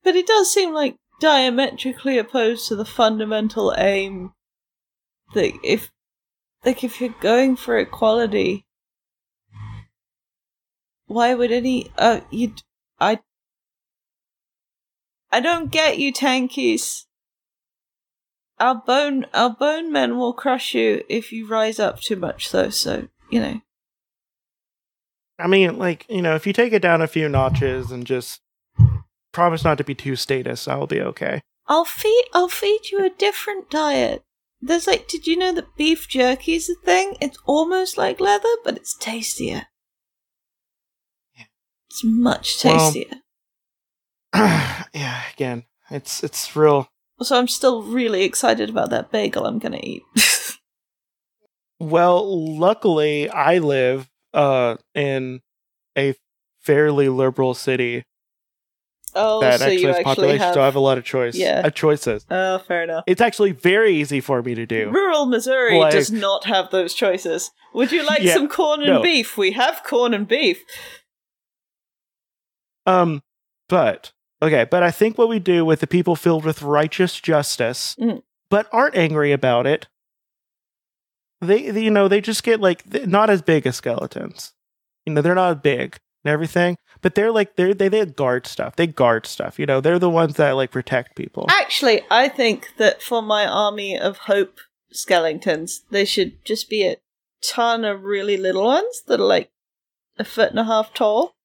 [0.03, 4.33] but it does seem like diametrically opposed to the fundamental aim
[5.33, 5.91] that if,
[6.65, 8.65] like, if you're going for equality,
[11.07, 12.53] why would any uh you
[12.99, 13.19] I
[15.31, 17.05] I don't get you tankies.
[18.59, 22.69] Our bone our bone men will crush you if you rise up too much though,
[22.69, 23.61] so you know.
[25.39, 28.42] I mean, like, you know, if you take it down a few notches and just
[29.33, 31.41] promise not to be too status, I'll be okay.
[31.67, 34.23] I'll feed I'll feed you a different diet.
[34.61, 37.15] There's like did you know that beef jerky is a thing?
[37.19, 39.63] It's almost like leather, but it's tastier.
[41.37, 41.45] Yeah.
[41.89, 43.19] It's much Well- tastier.
[44.33, 46.87] yeah, again, it's it's real.
[47.21, 50.03] so I'm still really excited about that bagel I'm gonna eat.
[51.79, 55.41] Well, luckily, I live uh in
[55.97, 56.15] a
[56.61, 58.05] fairly liberal city
[59.15, 61.35] oh, that so has actually population, have so I have a lot of choice.
[61.35, 61.69] Yeah.
[61.69, 62.25] choices.
[62.29, 63.03] Oh, fair enough.
[63.07, 64.89] It's actually very easy for me to do.
[64.91, 67.51] Rural Missouri Like- does not have those choices.
[67.73, 69.01] Would you like Yeah, some corn and no.
[69.01, 69.37] beef?
[69.37, 70.61] We have corn and beef.
[72.85, 73.21] Um,
[73.69, 77.95] but okay, but I think what we do with the people filled with righteous justice,
[77.99, 78.23] Mhm.
[78.49, 79.87] but aren't angry about it,
[81.41, 84.53] they, they- you know, they just get like not as big as skeletons.
[85.05, 88.75] You know, they're not big and everything, but they're like they're they they guard stuff.
[88.75, 89.59] They guard stuff.
[89.59, 91.45] You know, they're the ones that like protect people.
[91.49, 94.59] Actually, I think that for my army of hope
[94.91, 96.97] skeletons, they should just be a
[97.41, 99.51] ton of really little ones that are like
[100.17, 101.35] a foot and a half tall.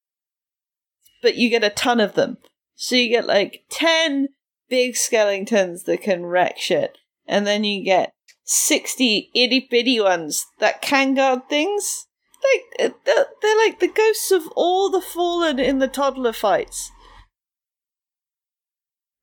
[1.22, 2.38] But you get a ton of them.
[2.76, 4.28] So you get like 10
[4.68, 6.98] big skeletons that can wreck shit.
[7.26, 8.12] And then you get
[8.44, 12.06] 60 itty bitty ones that can guard things.
[12.42, 16.90] Like, uh, they're, they're like the ghosts of all the fallen in the toddler fights.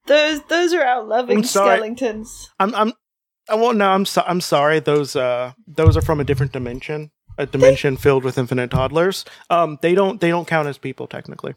[0.07, 2.51] Those those are our loving I'm skeletons.
[2.59, 2.93] I'm I'm
[3.49, 4.79] I won't no, I'm so, I'm sorry.
[4.79, 7.11] Those uh those are from a different dimension.
[7.37, 9.25] A dimension filled with infinite toddlers.
[9.49, 11.55] Um they don't they don't count as people technically.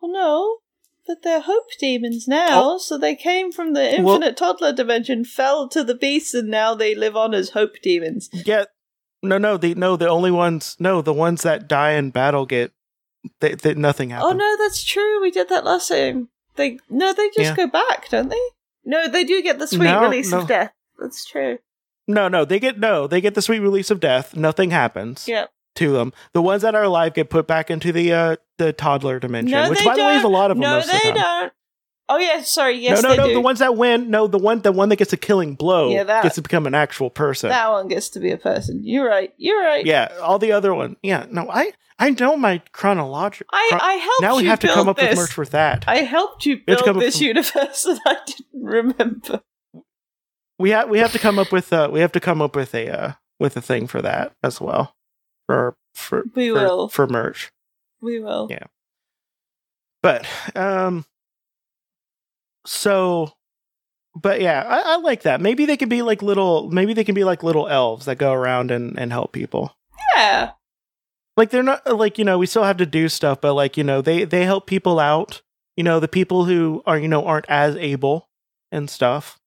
[0.00, 0.58] Well, no,
[1.06, 2.76] but they're hope demons now.
[2.78, 6.74] So they came from the Well- infinite toddler dimension, fell to the beast, and now
[6.74, 8.28] they live on as hope demons.
[8.32, 8.64] Yeah.
[9.22, 12.72] No, no, the no, the only ones no, the ones that die in battle get
[13.40, 14.32] they, they, nothing happens.
[14.32, 15.20] Oh no, that's true.
[15.20, 16.28] We did that last time.
[16.56, 17.56] They no, they just Yeah.
[17.56, 18.40] go back, don't they?
[18.84, 20.40] No, they do get the sweet No, release no.
[20.40, 20.72] of death.
[20.98, 21.58] That's true.
[22.06, 24.36] No, no, they get no, they get the sweet release of death.
[24.36, 25.50] Nothing happens Yep.
[25.76, 26.12] to them.
[26.32, 29.68] The ones that are alive get put back into the uh the toddler dimension, No,
[29.68, 31.14] which by the way is a lot of them No, most of the they time.
[31.14, 31.52] don't.
[32.10, 32.78] Oh yeah, sorry.
[32.78, 33.28] Yes, no, no, no.
[33.28, 33.34] do.
[33.34, 36.04] The ones that win, no, the one, the one that gets a killing blow Yeah,
[36.04, 37.50] that- gets to become an actual person.
[37.50, 38.80] that one gets to be a person.
[38.82, 39.32] You're right.
[39.36, 39.84] You're right.
[39.84, 40.96] yeah, all the other one.
[41.02, 43.50] Yeah, no, I, I know my chronological.
[43.52, 45.10] I, I helped now we you have to come up this.
[45.10, 45.84] with merch for that.
[45.86, 49.42] I helped you build up this with- universe and I didn't remember.
[50.58, 52.74] we have, we have to come up with, uh, we have to come up with
[52.74, 54.94] a, uh, with a thing for that as well,
[55.46, 56.88] for, for, We for, will.
[56.88, 57.52] for merch.
[58.00, 58.46] We will.
[58.50, 58.64] Yeah.
[60.02, 61.04] But, um,
[62.66, 63.32] so,
[64.14, 65.40] but yeah, I, I like that.
[65.40, 68.32] Maybe they could be like little, maybe they can be like little elves that go
[68.32, 69.74] around and, and help people.
[70.16, 70.52] Yeah.
[71.36, 73.84] like they're not like you know we still have to do stuff but like you
[73.84, 75.42] know they they help people out
[75.76, 78.28] you know the people who are you know aren't as able
[78.72, 79.38] and stuff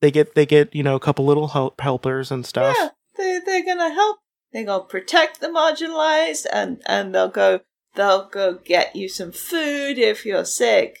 [0.00, 2.88] they get they get you know a couple little help helpers and stuff Yeah.
[3.18, 4.18] They they're gonna help.
[4.52, 7.60] They're gonna protect the marginalized and and they'll go
[7.94, 11.00] they'll go get you some food if you're sick.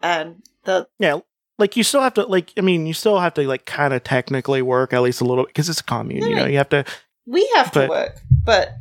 [0.00, 1.18] And they'll yeah
[1.58, 4.02] like you still have to like i mean you still have to like kind of
[4.04, 6.84] technically work at least a little because it's a commune you know you have to
[7.26, 8.72] we have to work, but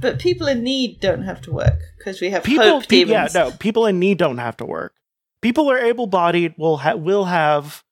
[0.00, 3.26] but people in need don't have to work because we have people hope pe- yeah
[3.34, 4.94] no people in need don't have to work
[5.40, 7.82] people who are able-bodied will ha- will have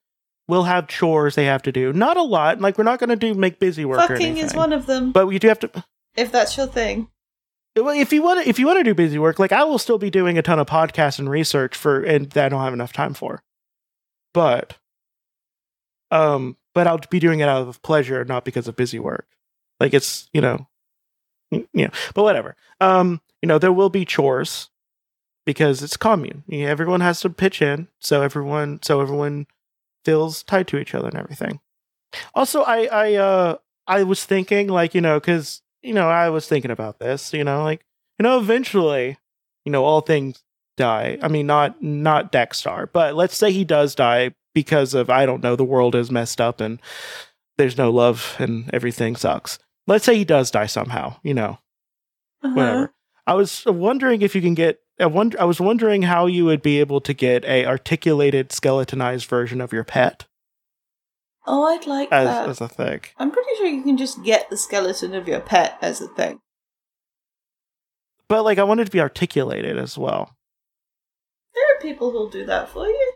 [0.49, 3.17] will have chores they have to do not a lot like we're not going to
[3.17, 5.11] do make busy work or Fucking anything is one of them.
[5.13, 7.09] but we do have to if that's your thing.
[7.75, 9.99] If you want to, if you want to do busy work, like I will still
[9.99, 12.93] be doing a ton of podcasts and research for, and that I don't have enough
[12.93, 13.43] time for.
[14.35, 14.77] But,
[16.11, 19.27] um, but I'll be doing it out of pleasure, not because of busy work.
[19.81, 20.69] Like it's, you know,
[21.51, 22.57] you know, but whatever.
[22.81, 24.69] Um, you know, there will be chores
[25.45, 26.45] because it's commune.
[26.47, 29.47] You know, everyone has to pitch in, so everyone, so everyone
[30.05, 31.61] feels tied to each other and everything.
[32.35, 33.57] Also, I, I, uh,
[33.87, 37.45] I was thinking, like, you know, because you know, I was thinking about this, you
[37.45, 37.85] know, like,
[38.19, 39.19] you know, eventually,
[39.65, 40.43] you know, all things
[40.77, 41.19] die.
[41.23, 45.43] I mean, not not Dexter, but let's say he does die because of I don't
[45.43, 46.81] know, the world is messed up and
[47.59, 49.59] there's no love and everything sucks.
[49.87, 51.59] Let's say he does die somehow, you know,
[52.43, 52.55] Uh-huh.
[52.55, 52.93] whatever.
[53.27, 54.81] I was wondering if you can get.
[55.01, 55.41] I wonder.
[55.41, 59.73] I was wondering how you would be able to get a articulated, skeletonized version of
[59.73, 60.27] your pet
[61.47, 62.49] Oh, I'd like as that.
[62.49, 63.01] as a thing.
[63.19, 66.41] I'm pretty sure you can just get the skeleton of your pet as a thing.
[68.29, 70.37] But like, I wanted to be articulated as well.
[71.55, 73.13] There are people who'll do that for you.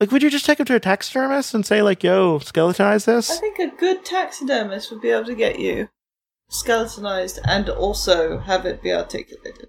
[0.00, 3.30] Like, would you just take him to a taxidermist and say, like, yo, skeletonize this?
[3.30, 5.90] I think a good taxidermist would be able to get you
[6.48, 9.68] skeletonized and also have it be articulated.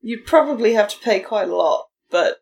[0.00, 2.38] You'd probably have to pay quite a lot, but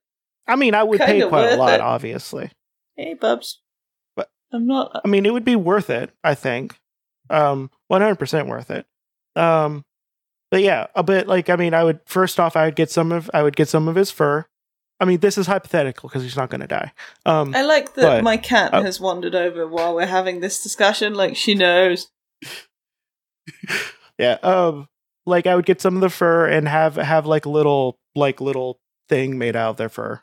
[0.47, 1.81] I mean, I would pay quite a lot, it.
[1.81, 2.51] obviously.
[2.97, 3.61] Hey, bubs.
[4.17, 5.01] But- I'm not.
[5.05, 6.79] I mean, it would be worth it, I think.
[7.31, 8.87] Um, 100% worth it.
[9.37, 9.85] Um,
[10.51, 13.11] but yeah, a bit like, I mean, I would, first off, I would get some
[13.13, 14.45] of, I would get some of his fur.
[15.01, 16.93] I mean, this is hypothetical because he's not going to die.
[17.25, 20.63] Um, I like that but- my cat uh, has wandered over while we're having this
[20.63, 21.15] discussion.
[21.15, 22.09] Like she knows.
[24.19, 24.39] yeah.
[24.43, 24.89] Um,
[25.25, 28.41] like I would get some of the fur and have, have like a little, like
[28.41, 28.79] little
[29.09, 30.21] thing made out of their fur.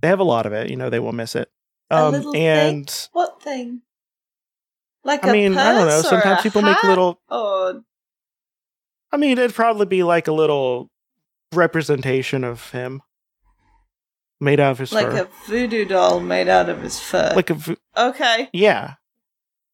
[0.00, 1.50] They have a lot of it, you know, they won't miss it.
[1.90, 2.46] A Um, little thing?
[2.46, 3.82] and What thing?
[5.04, 6.02] Like I a mean, I don't know.
[6.02, 7.82] Sometimes people make little, Or
[9.10, 10.90] I mean, it'd probably be like a little
[11.54, 13.00] representation of him
[14.40, 15.22] made out of his like fur.
[15.22, 17.32] a voodoo doll made out of his fur.
[17.34, 18.50] like a v- okay.
[18.52, 18.94] yeah,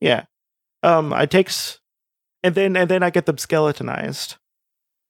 [0.01, 0.25] yeah.
[0.85, 1.81] Um, I takes,
[2.45, 4.37] and then and then I get them skeletonized.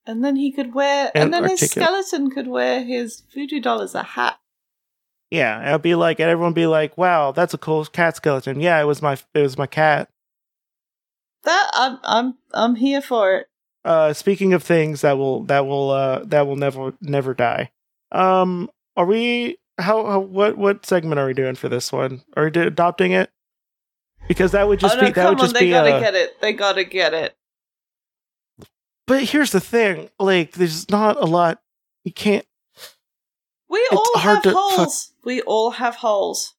[0.07, 3.81] And then he could wear, and, And then his skeleton could wear his voodoo doll
[3.83, 4.38] as a hat.
[5.35, 8.81] Yeah, I'll be like, and everyone be like, "Wow, that's a cool cat skeleton." Yeah,
[8.81, 10.09] it was my it was my cat.
[11.42, 13.46] That I'm, I'm, I'm here for it.
[13.85, 17.71] Uh, speaking of things that will that will uh that will never never die.
[18.13, 22.23] Um, are we how, how what what segment are we doing for this one?
[22.37, 23.31] Are we do- adopting it?
[24.29, 26.00] Because that would just oh no, be that would on, just they be gotta uh,
[26.00, 26.40] get it.
[26.40, 27.37] They gotta get it.
[29.06, 31.61] But here's the thing: like, there's not a lot.
[32.04, 32.46] You can't.
[33.75, 35.12] We It's all have to fuck- holes.
[35.25, 36.54] We all have holes.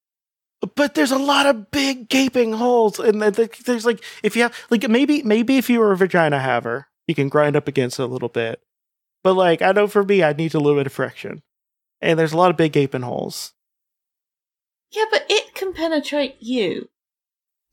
[0.76, 4.88] But there's a lot of big gaping holes, and there's like if you have like
[4.90, 8.08] maybe maybe if you were a vagina haver, you can grind up against it a
[8.08, 8.60] little bit.
[9.24, 11.42] But like I know for me, I need a little bit of friction.
[12.02, 13.54] and there's a lot of big gaping holes.
[14.92, 16.90] Yeah, but it can penetrate you.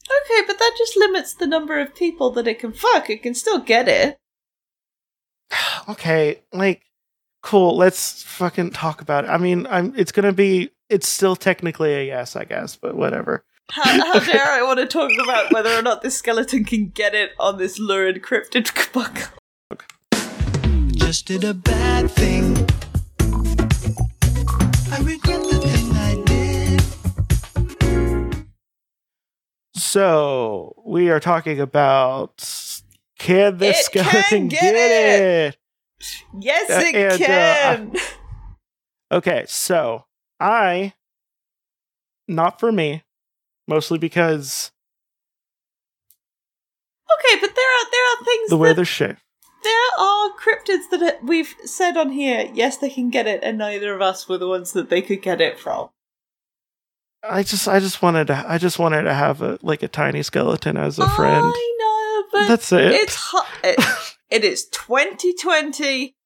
[0.08, 3.08] Okay, but that just limits the number of people that it can fuck.
[3.10, 4.18] It can still get it.
[5.88, 6.82] okay, like
[7.42, 9.28] cool, let's fucking talk about it.
[9.28, 12.96] I mean, I'm it's going to be it's still technically a yes, I guess, but
[12.96, 13.44] whatever.
[13.70, 17.14] How, how dare I want to talk about whether or not this skeleton can get
[17.14, 19.28] it on this lurid cryptid buckle?
[20.92, 22.56] Just did a bad thing.
[24.92, 26.82] I regret the thing I did.
[29.74, 32.44] So, we are talking about
[33.18, 35.54] can this It can skeleton get get, it!
[35.54, 35.56] it?
[36.38, 37.96] Yes, Uh, it and, uh, can.
[39.12, 40.06] Okay, so
[40.40, 40.94] I
[42.26, 43.02] not for me,
[43.68, 44.72] mostly because
[47.12, 49.20] okay, but there are there are things the way that they're shaped.
[49.64, 52.50] there are cryptids that we've said on here.
[52.54, 55.20] Yes, they can get it, and neither of us were the ones that they could
[55.20, 55.90] get it from.
[57.22, 60.22] I just I just wanted to I just wanted to have a like a tiny
[60.22, 61.44] skeleton as a friend.
[61.54, 62.92] I know, but That's it.
[62.92, 63.46] it's hot.
[64.32, 66.16] It, is 2020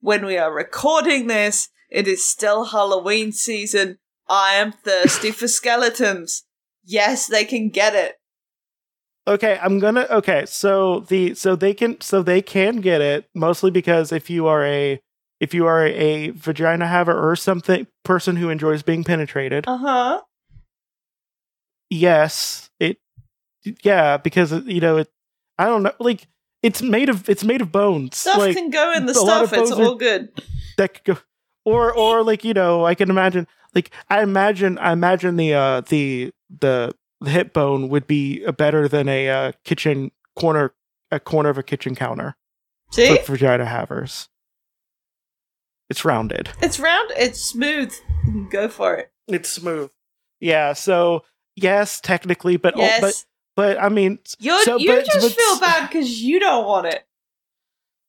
[0.00, 1.70] when we are recording this.
[1.90, 3.96] It is still Halloween season.
[4.28, 6.44] I am thirsty for skeletons.
[6.84, 8.16] Yes, they can get it.
[9.26, 10.06] Okay, I'm gonna.
[10.10, 14.46] Okay, so the so they can so they can get it mostly because if you
[14.46, 15.00] are a
[15.40, 20.20] if you are a vagina haver or something person who enjoys being penetrated, Uh huh.
[21.88, 22.98] yes, it
[23.82, 25.08] yeah because you know it.
[25.58, 26.26] I don't know, like
[26.64, 28.16] it's made of it's made of bones.
[28.16, 29.62] Stuff like can go in the a lot of stuff.
[29.62, 30.30] It's all good.
[30.78, 31.18] that could go,
[31.64, 35.80] or or like you know I can imagine like I imagine I imagine the uh
[35.82, 40.74] the the the hip bone would be better than a uh, kitchen corner
[41.10, 42.34] a corner of a kitchen counter.
[42.90, 44.28] See, for vagina havers.
[45.90, 46.48] It's rounded.
[46.62, 47.10] it's round.
[47.16, 47.92] It's smooth.
[48.50, 49.12] Go for it.
[49.28, 49.90] It's smooth.
[50.40, 50.72] Yeah.
[50.72, 51.24] So
[51.56, 53.00] yes, technically, but Yes.
[53.00, 53.24] but
[53.56, 57.06] but I mean, so, you but- just but- feel bad because you don't want it.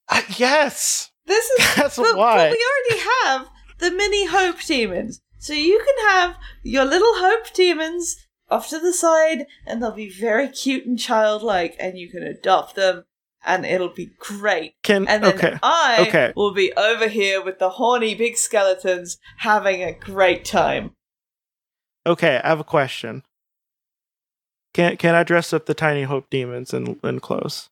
[0.10, 2.38] uh, yes, This is that's but, why.
[2.38, 5.22] but we already have the mini hope demons.
[5.39, 8.18] So you can have your little hope demons
[8.50, 12.76] off to the side and they'll be very cute and childlike and you can adopt
[12.76, 13.06] them
[13.46, 14.74] and it'll be great.
[14.82, 15.58] Can And then okay.
[15.62, 16.34] I okay.
[16.36, 20.91] will be over here with the horny big skeletons having a great time.
[22.08, 23.24] Okay, I have a question.
[24.76, 27.69] Can can I dress up the tiny hope demons in in clothes?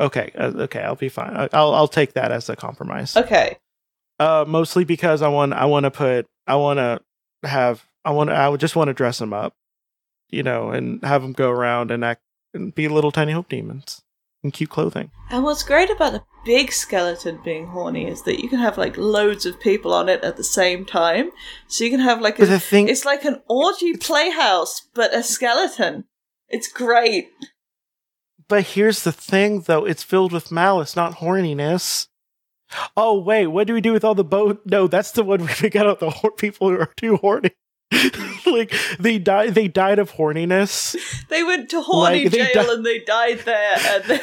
[0.00, 1.36] Okay, uh, okay, I'll be fine.
[1.52, 3.14] I'll I'll take that as a compromise.
[3.14, 3.58] Okay.
[4.18, 7.02] Uh, mostly because I want I want to put I want to
[7.46, 9.52] have I want I would just want to dress them up,
[10.30, 12.22] you know, and have them go around and act
[12.54, 14.00] and be little tiny hope demons
[14.42, 15.10] in cute clothing.
[15.30, 18.96] And what's great about the big skeleton being horny is that you can have like
[18.96, 21.30] loads of people on it at the same time.
[21.68, 26.04] So you can have like a, thing, it's like an orgy playhouse, but a skeleton.
[26.48, 27.28] It's great.
[28.48, 32.08] but here's the thing, though, it's filled with malice, not horniness.
[32.96, 34.62] Oh wait, what do we do with all the boat?
[34.64, 37.52] No, that's the one we got out the hor- people who are too horny.
[38.46, 40.96] like they died, they died of horniness.
[41.28, 43.76] They went to horny Like, jail di- and they died there.
[43.90, 44.20] And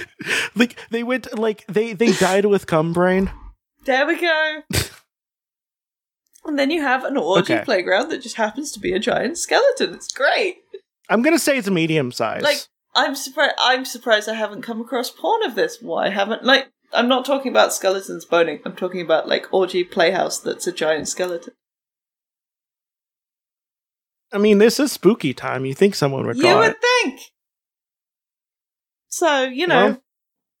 [0.56, 3.30] like they went, like they they died with cum brain.
[3.84, 4.62] there we go.
[6.44, 7.64] and then you have an orgy Okay.
[7.64, 9.94] playground that just happens to be a giant skeleton.
[9.94, 10.56] It's great.
[11.08, 12.42] I'm gonna say it's a medium size.
[12.42, 12.58] Like
[12.94, 13.54] I'm surprised.
[13.58, 15.78] I'm surprised I haven't come across porn of this.
[15.80, 16.68] Why haven't like?
[16.94, 18.60] I'm not talking about skeletons boning.
[18.66, 21.54] I'm talking about like orgy playhouse that's a giant skeleton.
[24.32, 25.64] I mean, this is spooky time.
[25.66, 26.76] You think someone would You would it?
[26.80, 27.20] think.
[29.08, 30.02] So you know, Well-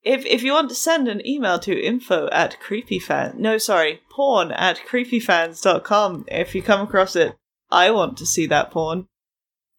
[0.02, 4.50] if if you want to send an email to info at creepyfan, no, sorry, porn
[4.52, 6.24] at creepyfans.com.
[6.28, 7.36] If you come across it,
[7.70, 9.06] I want to see that porn.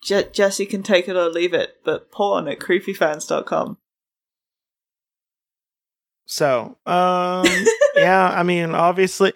[0.03, 3.77] Je- Jesse can take it or leave it, but porn at creepyfans.com.
[6.25, 7.45] So, um,
[7.95, 8.29] yeah.
[8.35, 9.33] I mean, obviously,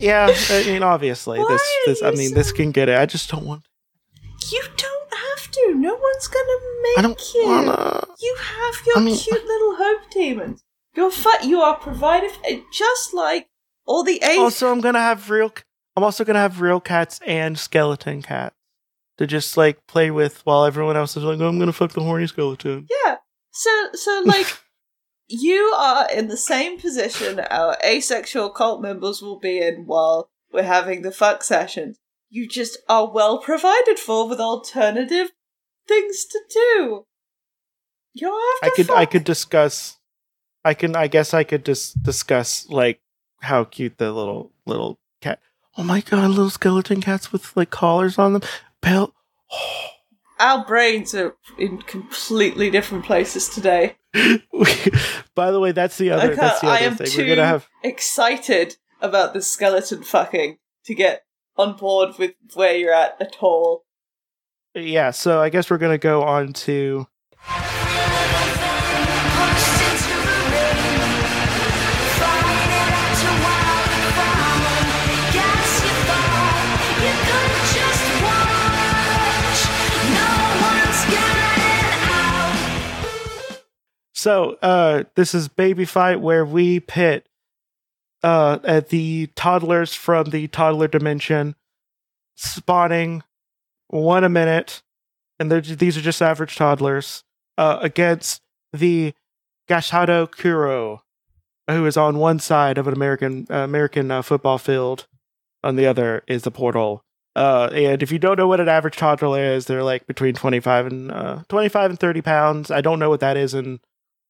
[0.00, 0.28] yeah.
[0.50, 2.02] I mean, obviously, Why this, this.
[2.02, 2.98] I mean, so- this can get it.
[2.98, 3.62] I just don't want.
[4.50, 5.74] You don't have to.
[5.74, 7.46] No one's gonna make I don't you.
[7.46, 8.04] wanna.
[8.20, 10.62] You have your I mean- cute little hope demons.
[10.94, 13.48] You're fi- You are provided f- eh, just like
[13.86, 14.42] all the Asian.
[14.42, 15.52] Also, I'm gonna have real.
[15.96, 18.54] I'm also gonna have real cats and skeleton cats
[19.18, 22.02] to just like play with while everyone else is like, oh, I'm gonna fuck the
[22.02, 22.86] horny skeleton.
[23.04, 23.16] yeah.
[23.50, 24.46] So so like
[25.28, 30.62] you are in the same position our asexual cult members will be in while we're
[30.62, 31.98] having the fuck sessions.
[32.30, 35.30] You just are well provided for with alternative
[35.86, 37.06] things to do.
[38.14, 38.94] You don't I have to could.
[38.94, 39.98] I could discuss.
[40.64, 40.94] I can.
[40.96, 43.00] I guess I could just discuss like
[43.40, 45.40] how cute the little little cat.
[45.76, 48.42] Oh my god, little skeleton cats with like collars on them.
[48.82, 49.14] Pale.
[49.50, 49.84] Oh.
[50.40, 53.96] Our brains are in completely different places today.
[55.34, 56.34] By the way, that's the other.
[56.36, 57.06] That's the I other am thing.
[57.08, 57.66] too We're gonna have.
[57.82, 61.22] excited about the skeleton fucking to get
[61.58, 63.84] on board with where you're at at all.
[64.74, 67.06] Yeah, so I guess we're gonna go on to.
[84.14, 87.27] So, uh, this is Baby Fight where we pit
[88.22, 91.54] uh, at the toddlers from the toddler dimension
[92.36, 93.22] spawning
[93.88, 94.82] one a minute,
[95.38, 97.24] and these are just average toddlers,
[97.56, 98.42] uh, against
[98.72, 99.14] the
[99.68, 101.00] Gashadokuro,
[101.68, 105.06] who is on one side of an American uh, American uh, football field,
[105.62, 107.04] on the other is the portal.
[107.36, 110.60] Uh, and if you don't know what an average toddler is, they're like between twenty
[110.60, 112.70] five and uh, twenty five and thirty pounds.
[112.70, 113.80] I don't know what that is in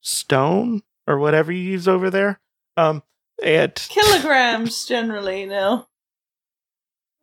[0.01, 2.41] stone or whatever you use over there.
[2.77, 3.03] Um,
[3.43, 5.87] and Kilograms generally now.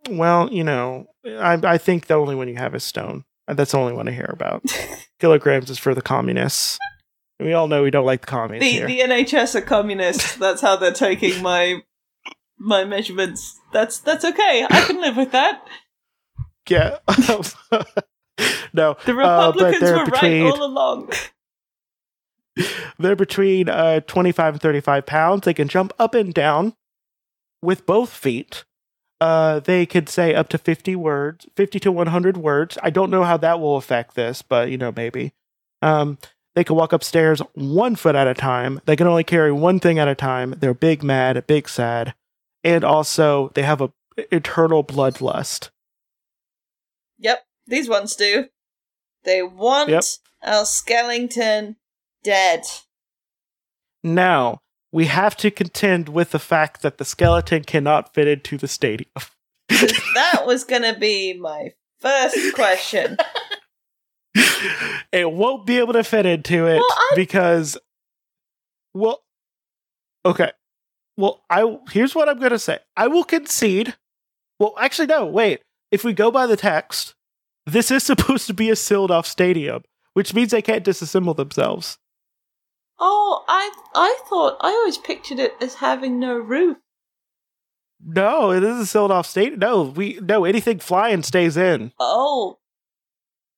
[0.09, 3.25] well, you know, I I think the only one you have is stone.
[3.47, 4.63] That's the only one I hear about.
[5.19, 6.77] Kilograms is for the communists.
[7.39, 8.87] We all know we don't like the communists The here.
[8.87, 10.35] the NHS are communists.
[10.37, 11.81] That's how they're taking my
[12.57, 13.59] my measurements.
[13.73, 14.65] That's that's okay.
[14.69, 15.65] I can live with that.
[16.69, 16.97] yeah.
[18.73, 21.11] no, The uh, Republicans they're were between right all along.
[22.99, 25.41] they're between uh 25 and 35 pounds.
[25.45, 26.73] They can jump up and down
[27.61, 28.63] with both feet.
[29.21, 32.77] Uh, they could say up to 50 words, 50 to 100 words.
[32.83, 35.33] I don't know how that will affect this, but you know, maybe.
[35.81, 36.17] Um,
[36.53, 38.81] they can walk upstairs one foot at a time.
[38.85, 40.55] They can only carry one thing at a time.
[40.57, 42.13] They're big mad, big sad.
[42.63, 45.69] And also, they have a eternal bloodlust.
[47.19, 48.47] Yep, these ones do.
[49.23, 50.03] They want Yep.
[50.43, 51.75] our Skellington
[52.25, 52.61] dead.
[54.03, 54.59] Now,
[54.91, 59.09] we have to contend with the fact that the skeleton cannot fit into the stadium.
[59.69, 63.17] that was gonna be my first question.
[65.11, 67.77] it won't be able to fit into it Well, because
[68.93, 69.23] well
[70.25, 70.51] okay
[71.17, 73.95] well i here's what i'm gonna say i will concede
[74.59, 75.61] well actually no wait
[75.91, 77.15] if we go by the text
[77.65, 81.97] this is supposed to be a sealed off stadium which means they can't disassemble themselves
[82.99, 86.77] Oh, I I thought I always pictured it as having no roof.
[88.05, 89.57] no it is a sealed off state.
[89.57, 92.59] no we no anything flying stays in Oh.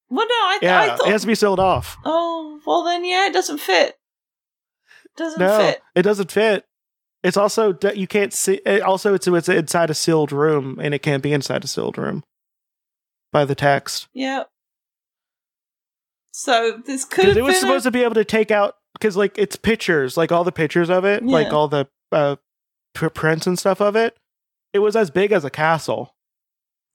[0.09, 3.03] Well no, I, yeah I thought it has to be sealed off Oh, well then
[3.05, 3.95] yeah, it doesn't fit.
[5.17, 5.81] Doesn't no fit.
[5.95, 6.65] it doesn't fit
[7.23, 10.99] it's also you can't see it also it's it's inside a sealed room and it
[11.01, 12.23] can't be inside a sealed room
[13.31, 14.43] by the text Yeah.
[16.31, 19.37] So this could have it was supposed to be able to take out because like
[19.37, 22.35] it's pictures like all the pictures of it like all the uh
[23.13, 24.17] prints and stuff of it
[24.73, 26.13] it was as big as a castle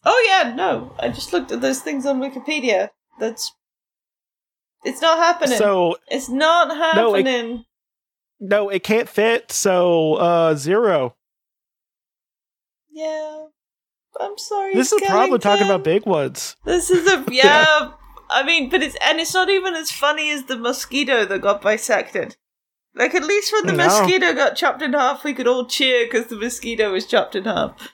[0.05, 0.96] Oh yeah, no.
[0.98, 2.88] I just looked at those things on Wikipedia.
[3.20, 3.53] That's
[4.84, 5.57] it's not happening.
[5.57, 7.64] so it's not No, it- happening.
[8.40, 11.14] no it can't fit so uh zero
[12.90, 13.46] Yeah.
[14.20, 14.74] I'm sorry.
[14.74, 17.92] this is a problem talking about big ones This is a yeah.
[18.32, 21.62] I mean, but it's and it's not even as funny as the mosquito that got
[21.62, 22.36] bisected.
[22.94, 23.86] Like at least when the No.
[23.86, 27.44] mosquito got chopped in half, we could all cheer because the mosquito was chopped in
[27.44, 27.92] half.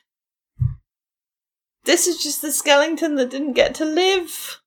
[1.84, 4.61] This is just the skeleton that didn't get to live.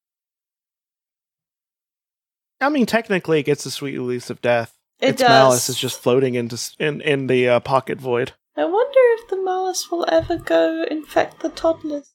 [2.60, 5.30] i mean technically it gets a sweet release of death It its does.
[5.30, 9.42] malice is just floating into in in the uh, pocket void I wonder if the
[9.42, 12.14] malice will ever go infect the toddlers.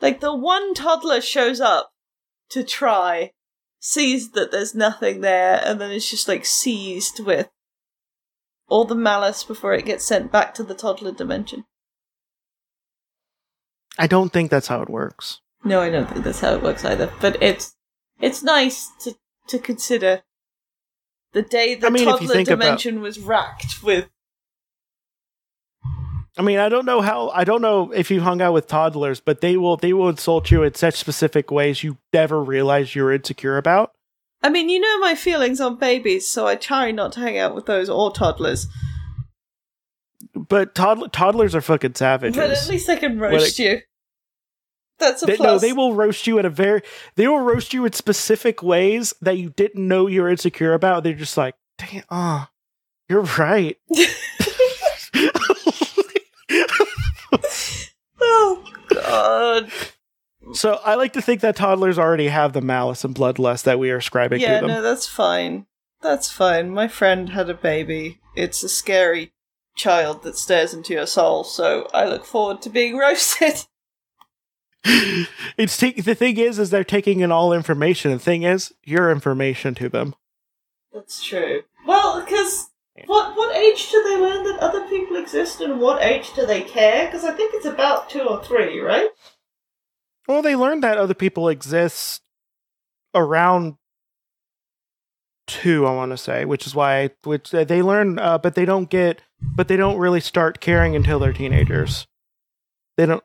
[0.00, 1.90] Like the one toddler shows up
[2.54, 3.30] to try,
[3.80, 7.48] sees that there's nothing there, and then it's just like seized with
[8.68, 11.64] all the malice before it gets sent back to the toddler dimension.
[13.98, 16.84] i don't think that's how it works No, I don't think that's how it works
[16.84, 17.10] either.
[17.20, 17.74] But it's
[18.20, 19.16] it's nice to
[19.48, 20.22] to consider
[21.32, 24.08] the day the I mean, toddler think about- dimension was racked with
[26.36, 27.28] I mean, I don't know how.
[27.30, 30.50] I don't know if you've hung out with toddlers, but they will they will insult
[30.50, 33.92] you in such specific ways you never realize you're insecure about.
[34.42, 37.54] I mean, you know my feelings on babies, so I try not to hang out
[37.54, 38.66] with those or toddlers.
[40.34, 42.36] But toddler toddlers are fucking savages.
[42.36, 43.80] But at least they can roast you.
[44.98, 45.46] That's a They, plus.
[45.46, 46.82] no, they will roast you in a very.
[47.14, 51.04] They will roast you in specific ways that you didn't know you were insecure about.
[51.04, 52.50] They're just like, damn, ah,
[53.08, 53.76] you're right.
[60.52, 63.90] So I like to think that toddlers already have the malice and bloodlust that we
[63.90, 64.68] are ascribing yeah, to them.
[64.68, 65.66] Yeah, no, that's fine.
[66.02, 66.70] That's fine.
[66.70, 68.20] My friend had a baby.
[68.36, 69.32] It's a scary
[69.76, 73.66] child that stares into your soul, so I look forward to being roasted.
[75.56, 78.10] it's ta- the thing is, is they're taking in all information.
[78.10, 80.14] The thing is, your information to them.
[80.92, 81.62] That's true.
[81.86, 82.70] Well, because
[83.06, 86.62] what what age do they learn that other people exist, and what age do they
[86.62, 87.06] care?
[87.06, 89.08] Because I think it's about two or three, right?
[90.26, 92.22] Well, they learn that other people exist
[93.14, 93.76] around
[95.46, 98.64] two, I want to say, which is why which uh, they learn, uh, but they
[98.64, 102.06] don't get, but they don't really start caring until they're teenagers.
[102.96, 103.22] They don't.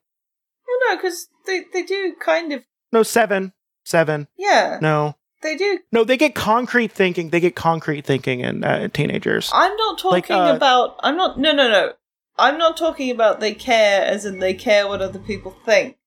[0.67, 2.63] Well, no, because they they do kind of.
[2.91, 3.53] No, seven,
[3.85, 4.27] seven.
[4.37, 5.79] Yeah, No, they do.
[5.91, 7.29] no, they get concrete thinking.
[7.29, 9.49] They get concrete thinking in uh, teenagers.
[9.53, 10.95] I'm not talking Like, uh, about.
[11.01, 11.39] I'm not.
[11.39, 11.93] No, no, no.
[12.37, 15.97] I'm not talking about they care as in they care what other people think.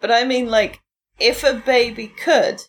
[0.00, 0.82] But I mean, like,
[1.18, 2.62] if a baby could,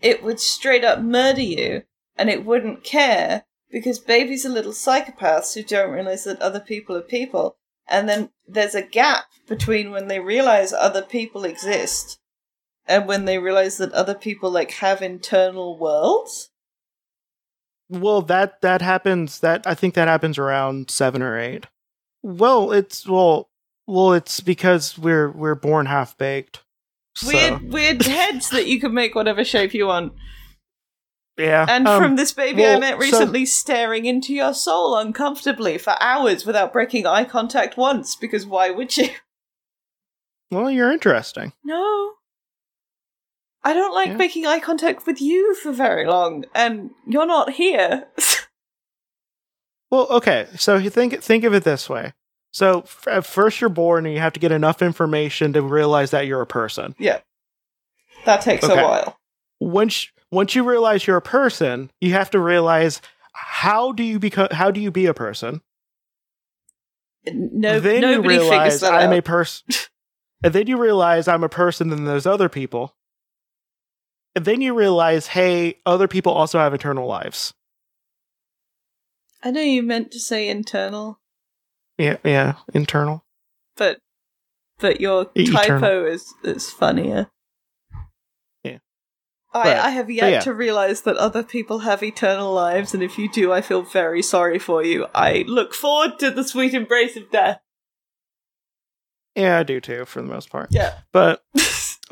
[0.00, 1.82] it would straight up murder you
[2.16, 6.96] and it wouldn't care because babies are little psychopaths who don't realize that other people
[6.96, 7.56] are people.
[7.88, 12.18] And then there's a gap between when they realize other people exist
[12.86, 16.50] and when they realize that other people, like, have internal worlds.
[17.88, 19.40] Well, that that happens.
[19.40, 21.66] That I think that happens around seven or eight.
[22.22, 23.50] Well, it's well,
[23.86, 26.62] well, it's because we're we're born half baked.
[27.14, 30.14] So, Weird, weird heads that you can make whatever shape you want.
[31.36, 31.66] yeah.
[31.68, 35.76] And um, from this baby I well, met so- recently staring into your soul uncomfortably
[35.76, 39.10] for hours without breaking eye contact once, because why would you?
[40.50, 41.52] well, you're interesting.
[41.62, 42.12] No.
[43.64, 44.16] I don't like Yeah.
[44.16, 48.08] making eye contact with you for very long, and you're not here.
[49.90, 50.46] Well, okay.
[50.56, 52.14] So you think think of it this way.
[52.50, 56.10] So f- at first you're born and you have to get enough information to realize
[56.12, 56.94] that you're a person.
[56.98, 57.20] yeah.
[58.24, 58.80] That takes Okay.
[58.80, 59.18] a while.
[59.60, 63.02] Once once you realize you're a person, you have to realize
[63.34, 65.60] how do you become how do you be a person?
[67.26, 69.18] No, then you nobody figures realize that I'm out.
[69.18, 69.66] a person.
[70.42, 72.94] and then you realize I'm a person than those other people.
[74.34, 77.52] And then you realize, hey, other people also have eternal lives.
[79.42, 81.18] I know you meant to say internal,
[81.98, 83.24] Yeah, yeah, internal.
[83.76, 83.98] but
[84.78, 85.80] but your Eternal.
[85.80, 87.28] typo is is funnier.
[88.64, 88.78] Yeah.
[89.52, 90.40] I, But- I have yet yeah.
[90.40, 94.22] to realize that other people have eternal lives, and if you do, I feel very
[94.22, 95.06] sorry for you.
[95.14, 97.60] I look forward to the sweet embrace of death.
[99.34, 100.68] Yeah, I do too, for the most part.
[100.70, 100.98] Yeah.
[101.12, 101.42] But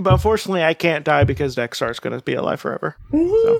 [0.00, 2.96] but unfortunately I can't die because Dexter is gonna be alive forever.
[3.12, 3.58] Mhm.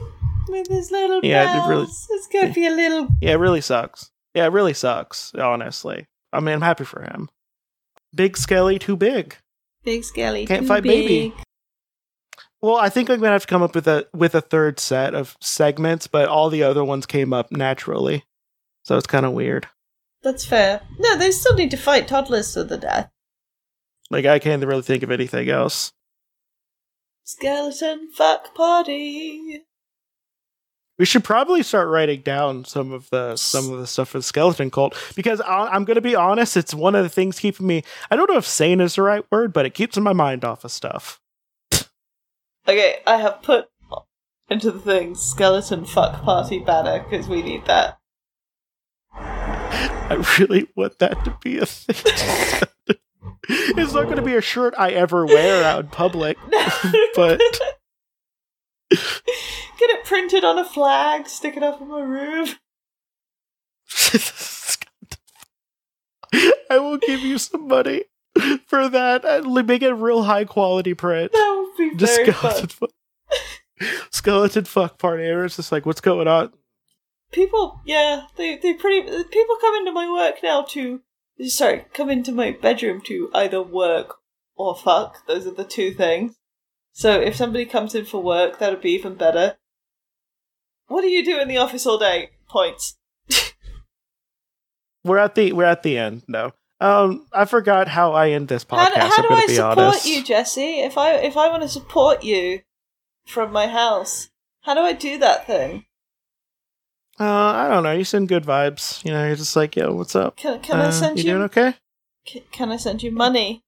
[0.49, 3.09] With his little Yeah, it really- It's gonna be a little.
[3.21, 4.11] Yeah, it really sucks.
[4.35, 6.07] Yeah, it really sucks, honestly.
[6.33, 7.29] I mean I'm happy for him.
[8.15, 9.37] Big Skelly too big.
[9.85, 10.47] Big skelly.
[10.47, 11.35] Can't too fight baby.
[12.61, 15.15] Well, I think I'm gonna have to come up with a with a third set
[15.15, 18.25] of segments, but all the other ones came up naturally.
[18.85, 19.69] So it's kinda weird.
[20.23, 20.83] That's fair.
[20.99, 23.11] No, they still need to fight toddlers to the death.
[24.11, 25.93] Like I can't really think of anything else.
[27.25, 29.65] Skeleton fuck party.
[30.99, 34.23] We should probably start writing down some of the some of the stuff for the
[34.23, 37.67] skeleton cult because I, I'm going to be honest, it's one of the things keeping
[37.67, 37.85] me.
[38.11, 40.63] I don't know if sane is the right word, but it keeps my mind off
[40.63, 41.19] of stuff.
[42.69, 43.71] Okay, I have put
[44.51, 47.99] into the thing skeleton fuck party banner because we need that.
[49.15, 52.69] I really want that to be a thing.
[53.49, 56.39] it's not going to be a shirt I ever wear out in public,
[57.15, 57.41] but
[58.91, 62.49] Get it printed on a flag, stick it up in my room.
[66.71, 68.05] I will give you some money
[68.67, 69.25] for that.
[69.25, 71.33] Uh, and Make it a real high quality print.
[71.33, 72.89] That would be Just very skeleton fun.
[73.81, 74.09] fuck.
[74.13, 75.25] skeleton fuck party.
[75.25, 76.53] It's just like, what's going on?
[77.33, 79.03] People, yeah, they they pretty.
[79.03, 81.01] People come into my work now to.
[81.47, 84.17] Sorry, come into my bedroom to either work
[84.57, 85.27] or fuck.
[85.27, 86.37] Those are the two things.
[86.93, 89.57] So if somebody comes in for work, that would be even better.
[90.89, 92.31] What do you do in the office all day?
[92.49, 92.99] Points.
[95.05, 96.25] We're at the we're at the end.
[96.29, 98.95] No, um, I forgot how I end this podcast.
[98.95, 100.07] how, how do I support honest.
[100.07, 100.81] you, Jesse?
[100.81, 102.61] If I if I want to support you
[103.27, 104.29] from my house,
[104.63, 105.87] how do I do that thing?
[107.21, 107.93] Uh, I don't know.
[107.93, 109.05] You send good vibes.
[109.05, 110.37] You know, you're just like, yo, what's up?
[110.37, 111.31] Can can I Uh, send you you?
[111.33, 111.75] doing okay?
[112.27, 113.63] c- can I send you money?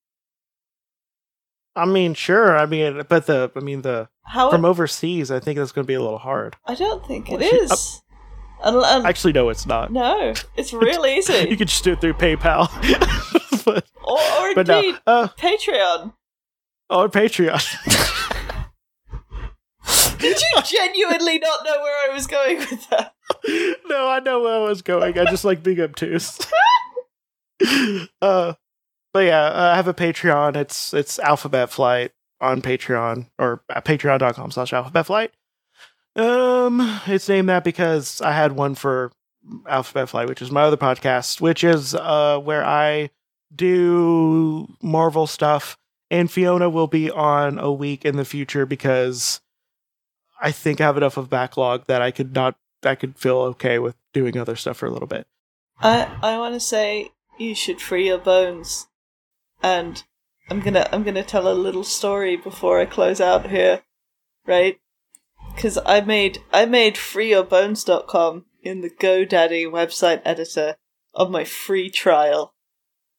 [1.77, 2.57] I mean, sure.
[2.57, 4.51] I mean, but the I mean the How?
[4.51, 6.57] from overseas, I think that's going to be a little hard.
[6.67, 8.03] I don't think it Well, she- is.
[8.63, 9.91] Un- un- Actually, no, it's not.
[9.93, 11.49] no, it's real easy.
[11.51, 12.69] You could just do it through PayPal.
[13.65, 14.79] but or, or but no.
[14.79, 16.13] indeed Uh, Patreon.
[16.89, 17.61] Or Patreon.
[20.23, 23.15] Did you genuinely not know where I was going with that?
[23.87, 25.19] no, I know where I was going.
[25.19, 26.39] I just like being obtuse.
[28.23, 28.55] uh,
[29.13, 30.57] but yeah, uh, I have a Patreon.
[30.57, 35.33] It's it's Alphabet Flight on Patreon or at patreon.com slash alphabet flight.
[36.17, 39.13] Um, it's named that because I had one for
[39.69, 43.11] Alphabet Flight, which is my other podcast, which is uh where I
[43.55, 45.77] do Marvel stuff,
[46.11, 49.41] and Fiona will be on a week in the future because
[50.43, 53.79] I think I have enough of backlog that I could not I could feel okay
[53.79, 55.27] with doing other stuff for a little bit.
[55.81, 58.89] I I want to say you should free your bones,
[59.63, 60.03] and
[60.51, 63.83] I'm gonna I'm gonna tell a little story before I close out here,
[64.45, 64.81] right?
[65.55, 70.77] Because I made I made freeyourbones.com in the GoDaddy website editor
[71.15, 72.55] on my free trial,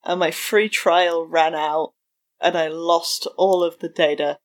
[0.03, 1.93] and my free trial ran out,
[2.41, 4.39] and I lost all of the data.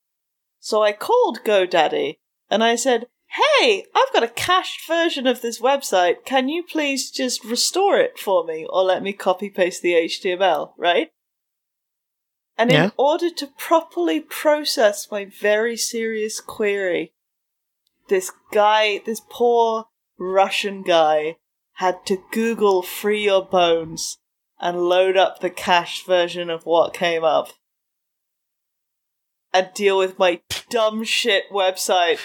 [0.61, 2.18] So I called GoDaddy
[2.49, 6.25] and I said, Hey, I've got a cached version of this website.
[6.25, 10.73] Can you please just restore it for me or let me copy paste the HTML,
[10.75, 11.11] right?
[12.57, 12.85] And Yeah.
[12.85, 17.13] in order to properly process my very serious query,
[18.07, 19.85] this guy, this poor
[20.17, 21.37] Russian guy,
[21.73, 24.17] had to Google Free Your Bones
[24.59, 27.53] and load up the cached version of what came up
[29.53, 32.19] and deal with my dumb shit website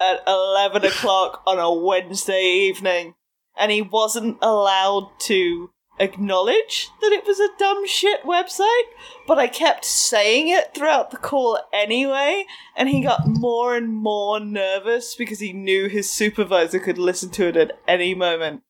[0.00, 3.14] at 11 o'clock on a Wednesday evening.
[3.58, 8.84] And he wasn't allowed to acknowledge that it was a dumb shit website,
[9.26, 12.44] but I kept saying it throughout the call anyway,
[12.76, 17.48] and he got more and more nervous because he knew his supervisor could listen to
[17.48, 18.62] it at any moment.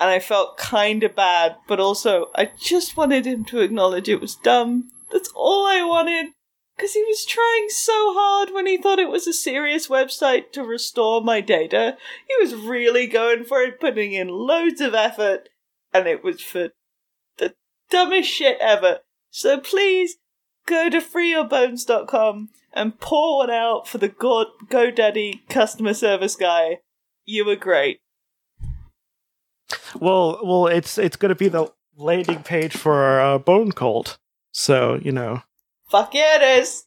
[0.00, 4.34] And I felt kinda bad, but also I just wanted him to acknowledge it was
[4.34, 4.90] dumb.
[5.12, 6.32] That's all I wanted.
[6.76, 10.64] Because he was trying so hard when he thought it was a serious website to
[10.64, 11.96] restore my data.
[12.28, 15.48] He was really going for it, putting in loads of effort,
[15.92, 16.70] and it was for
[17.38, 17.54] the
[17.90, 19.00] dumbest shit ever.
[19.30, 20.16] So please
[20.66, 26.78] go to freeyourbones.com and pour one out for the Go- GoDaddy customer service guy.
[27.24, 28.00] You were great.
[29.98, 34.18] Well, well, it's it's going to be the landing page for our uh, Bone Cult.
[34.52, 35.42] So you know,
[35.92, 36.86] Fuck yeah, it is.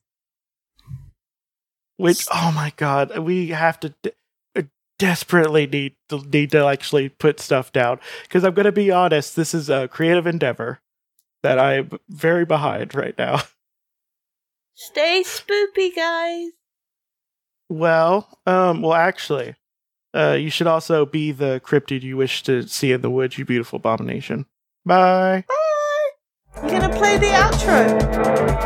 [1.98, 4.12] which oh my god, we have to de-
[4.56, 4.64] uh,
[4.98, 9.36] desperately need to need to actually put stuff down because I'm going to be honest,
[9.36, 10.80] this is a creative endeavor
[11.44, 13.42] that I'm very behind right now.
[14.74, 16.50] Stay spoopy, guys.
[17.70, 19.54] Well, um, well, actually,
[20.16, 23.46] uh, you should also be the cryptid you wish to see in the woods, you
[23.46, 24.48] beautiful abomination.
[24.84, 25.46] Bye.
[25.48, 25.75] Bye.
[26.62, 28.66] I'm gonna play the outro.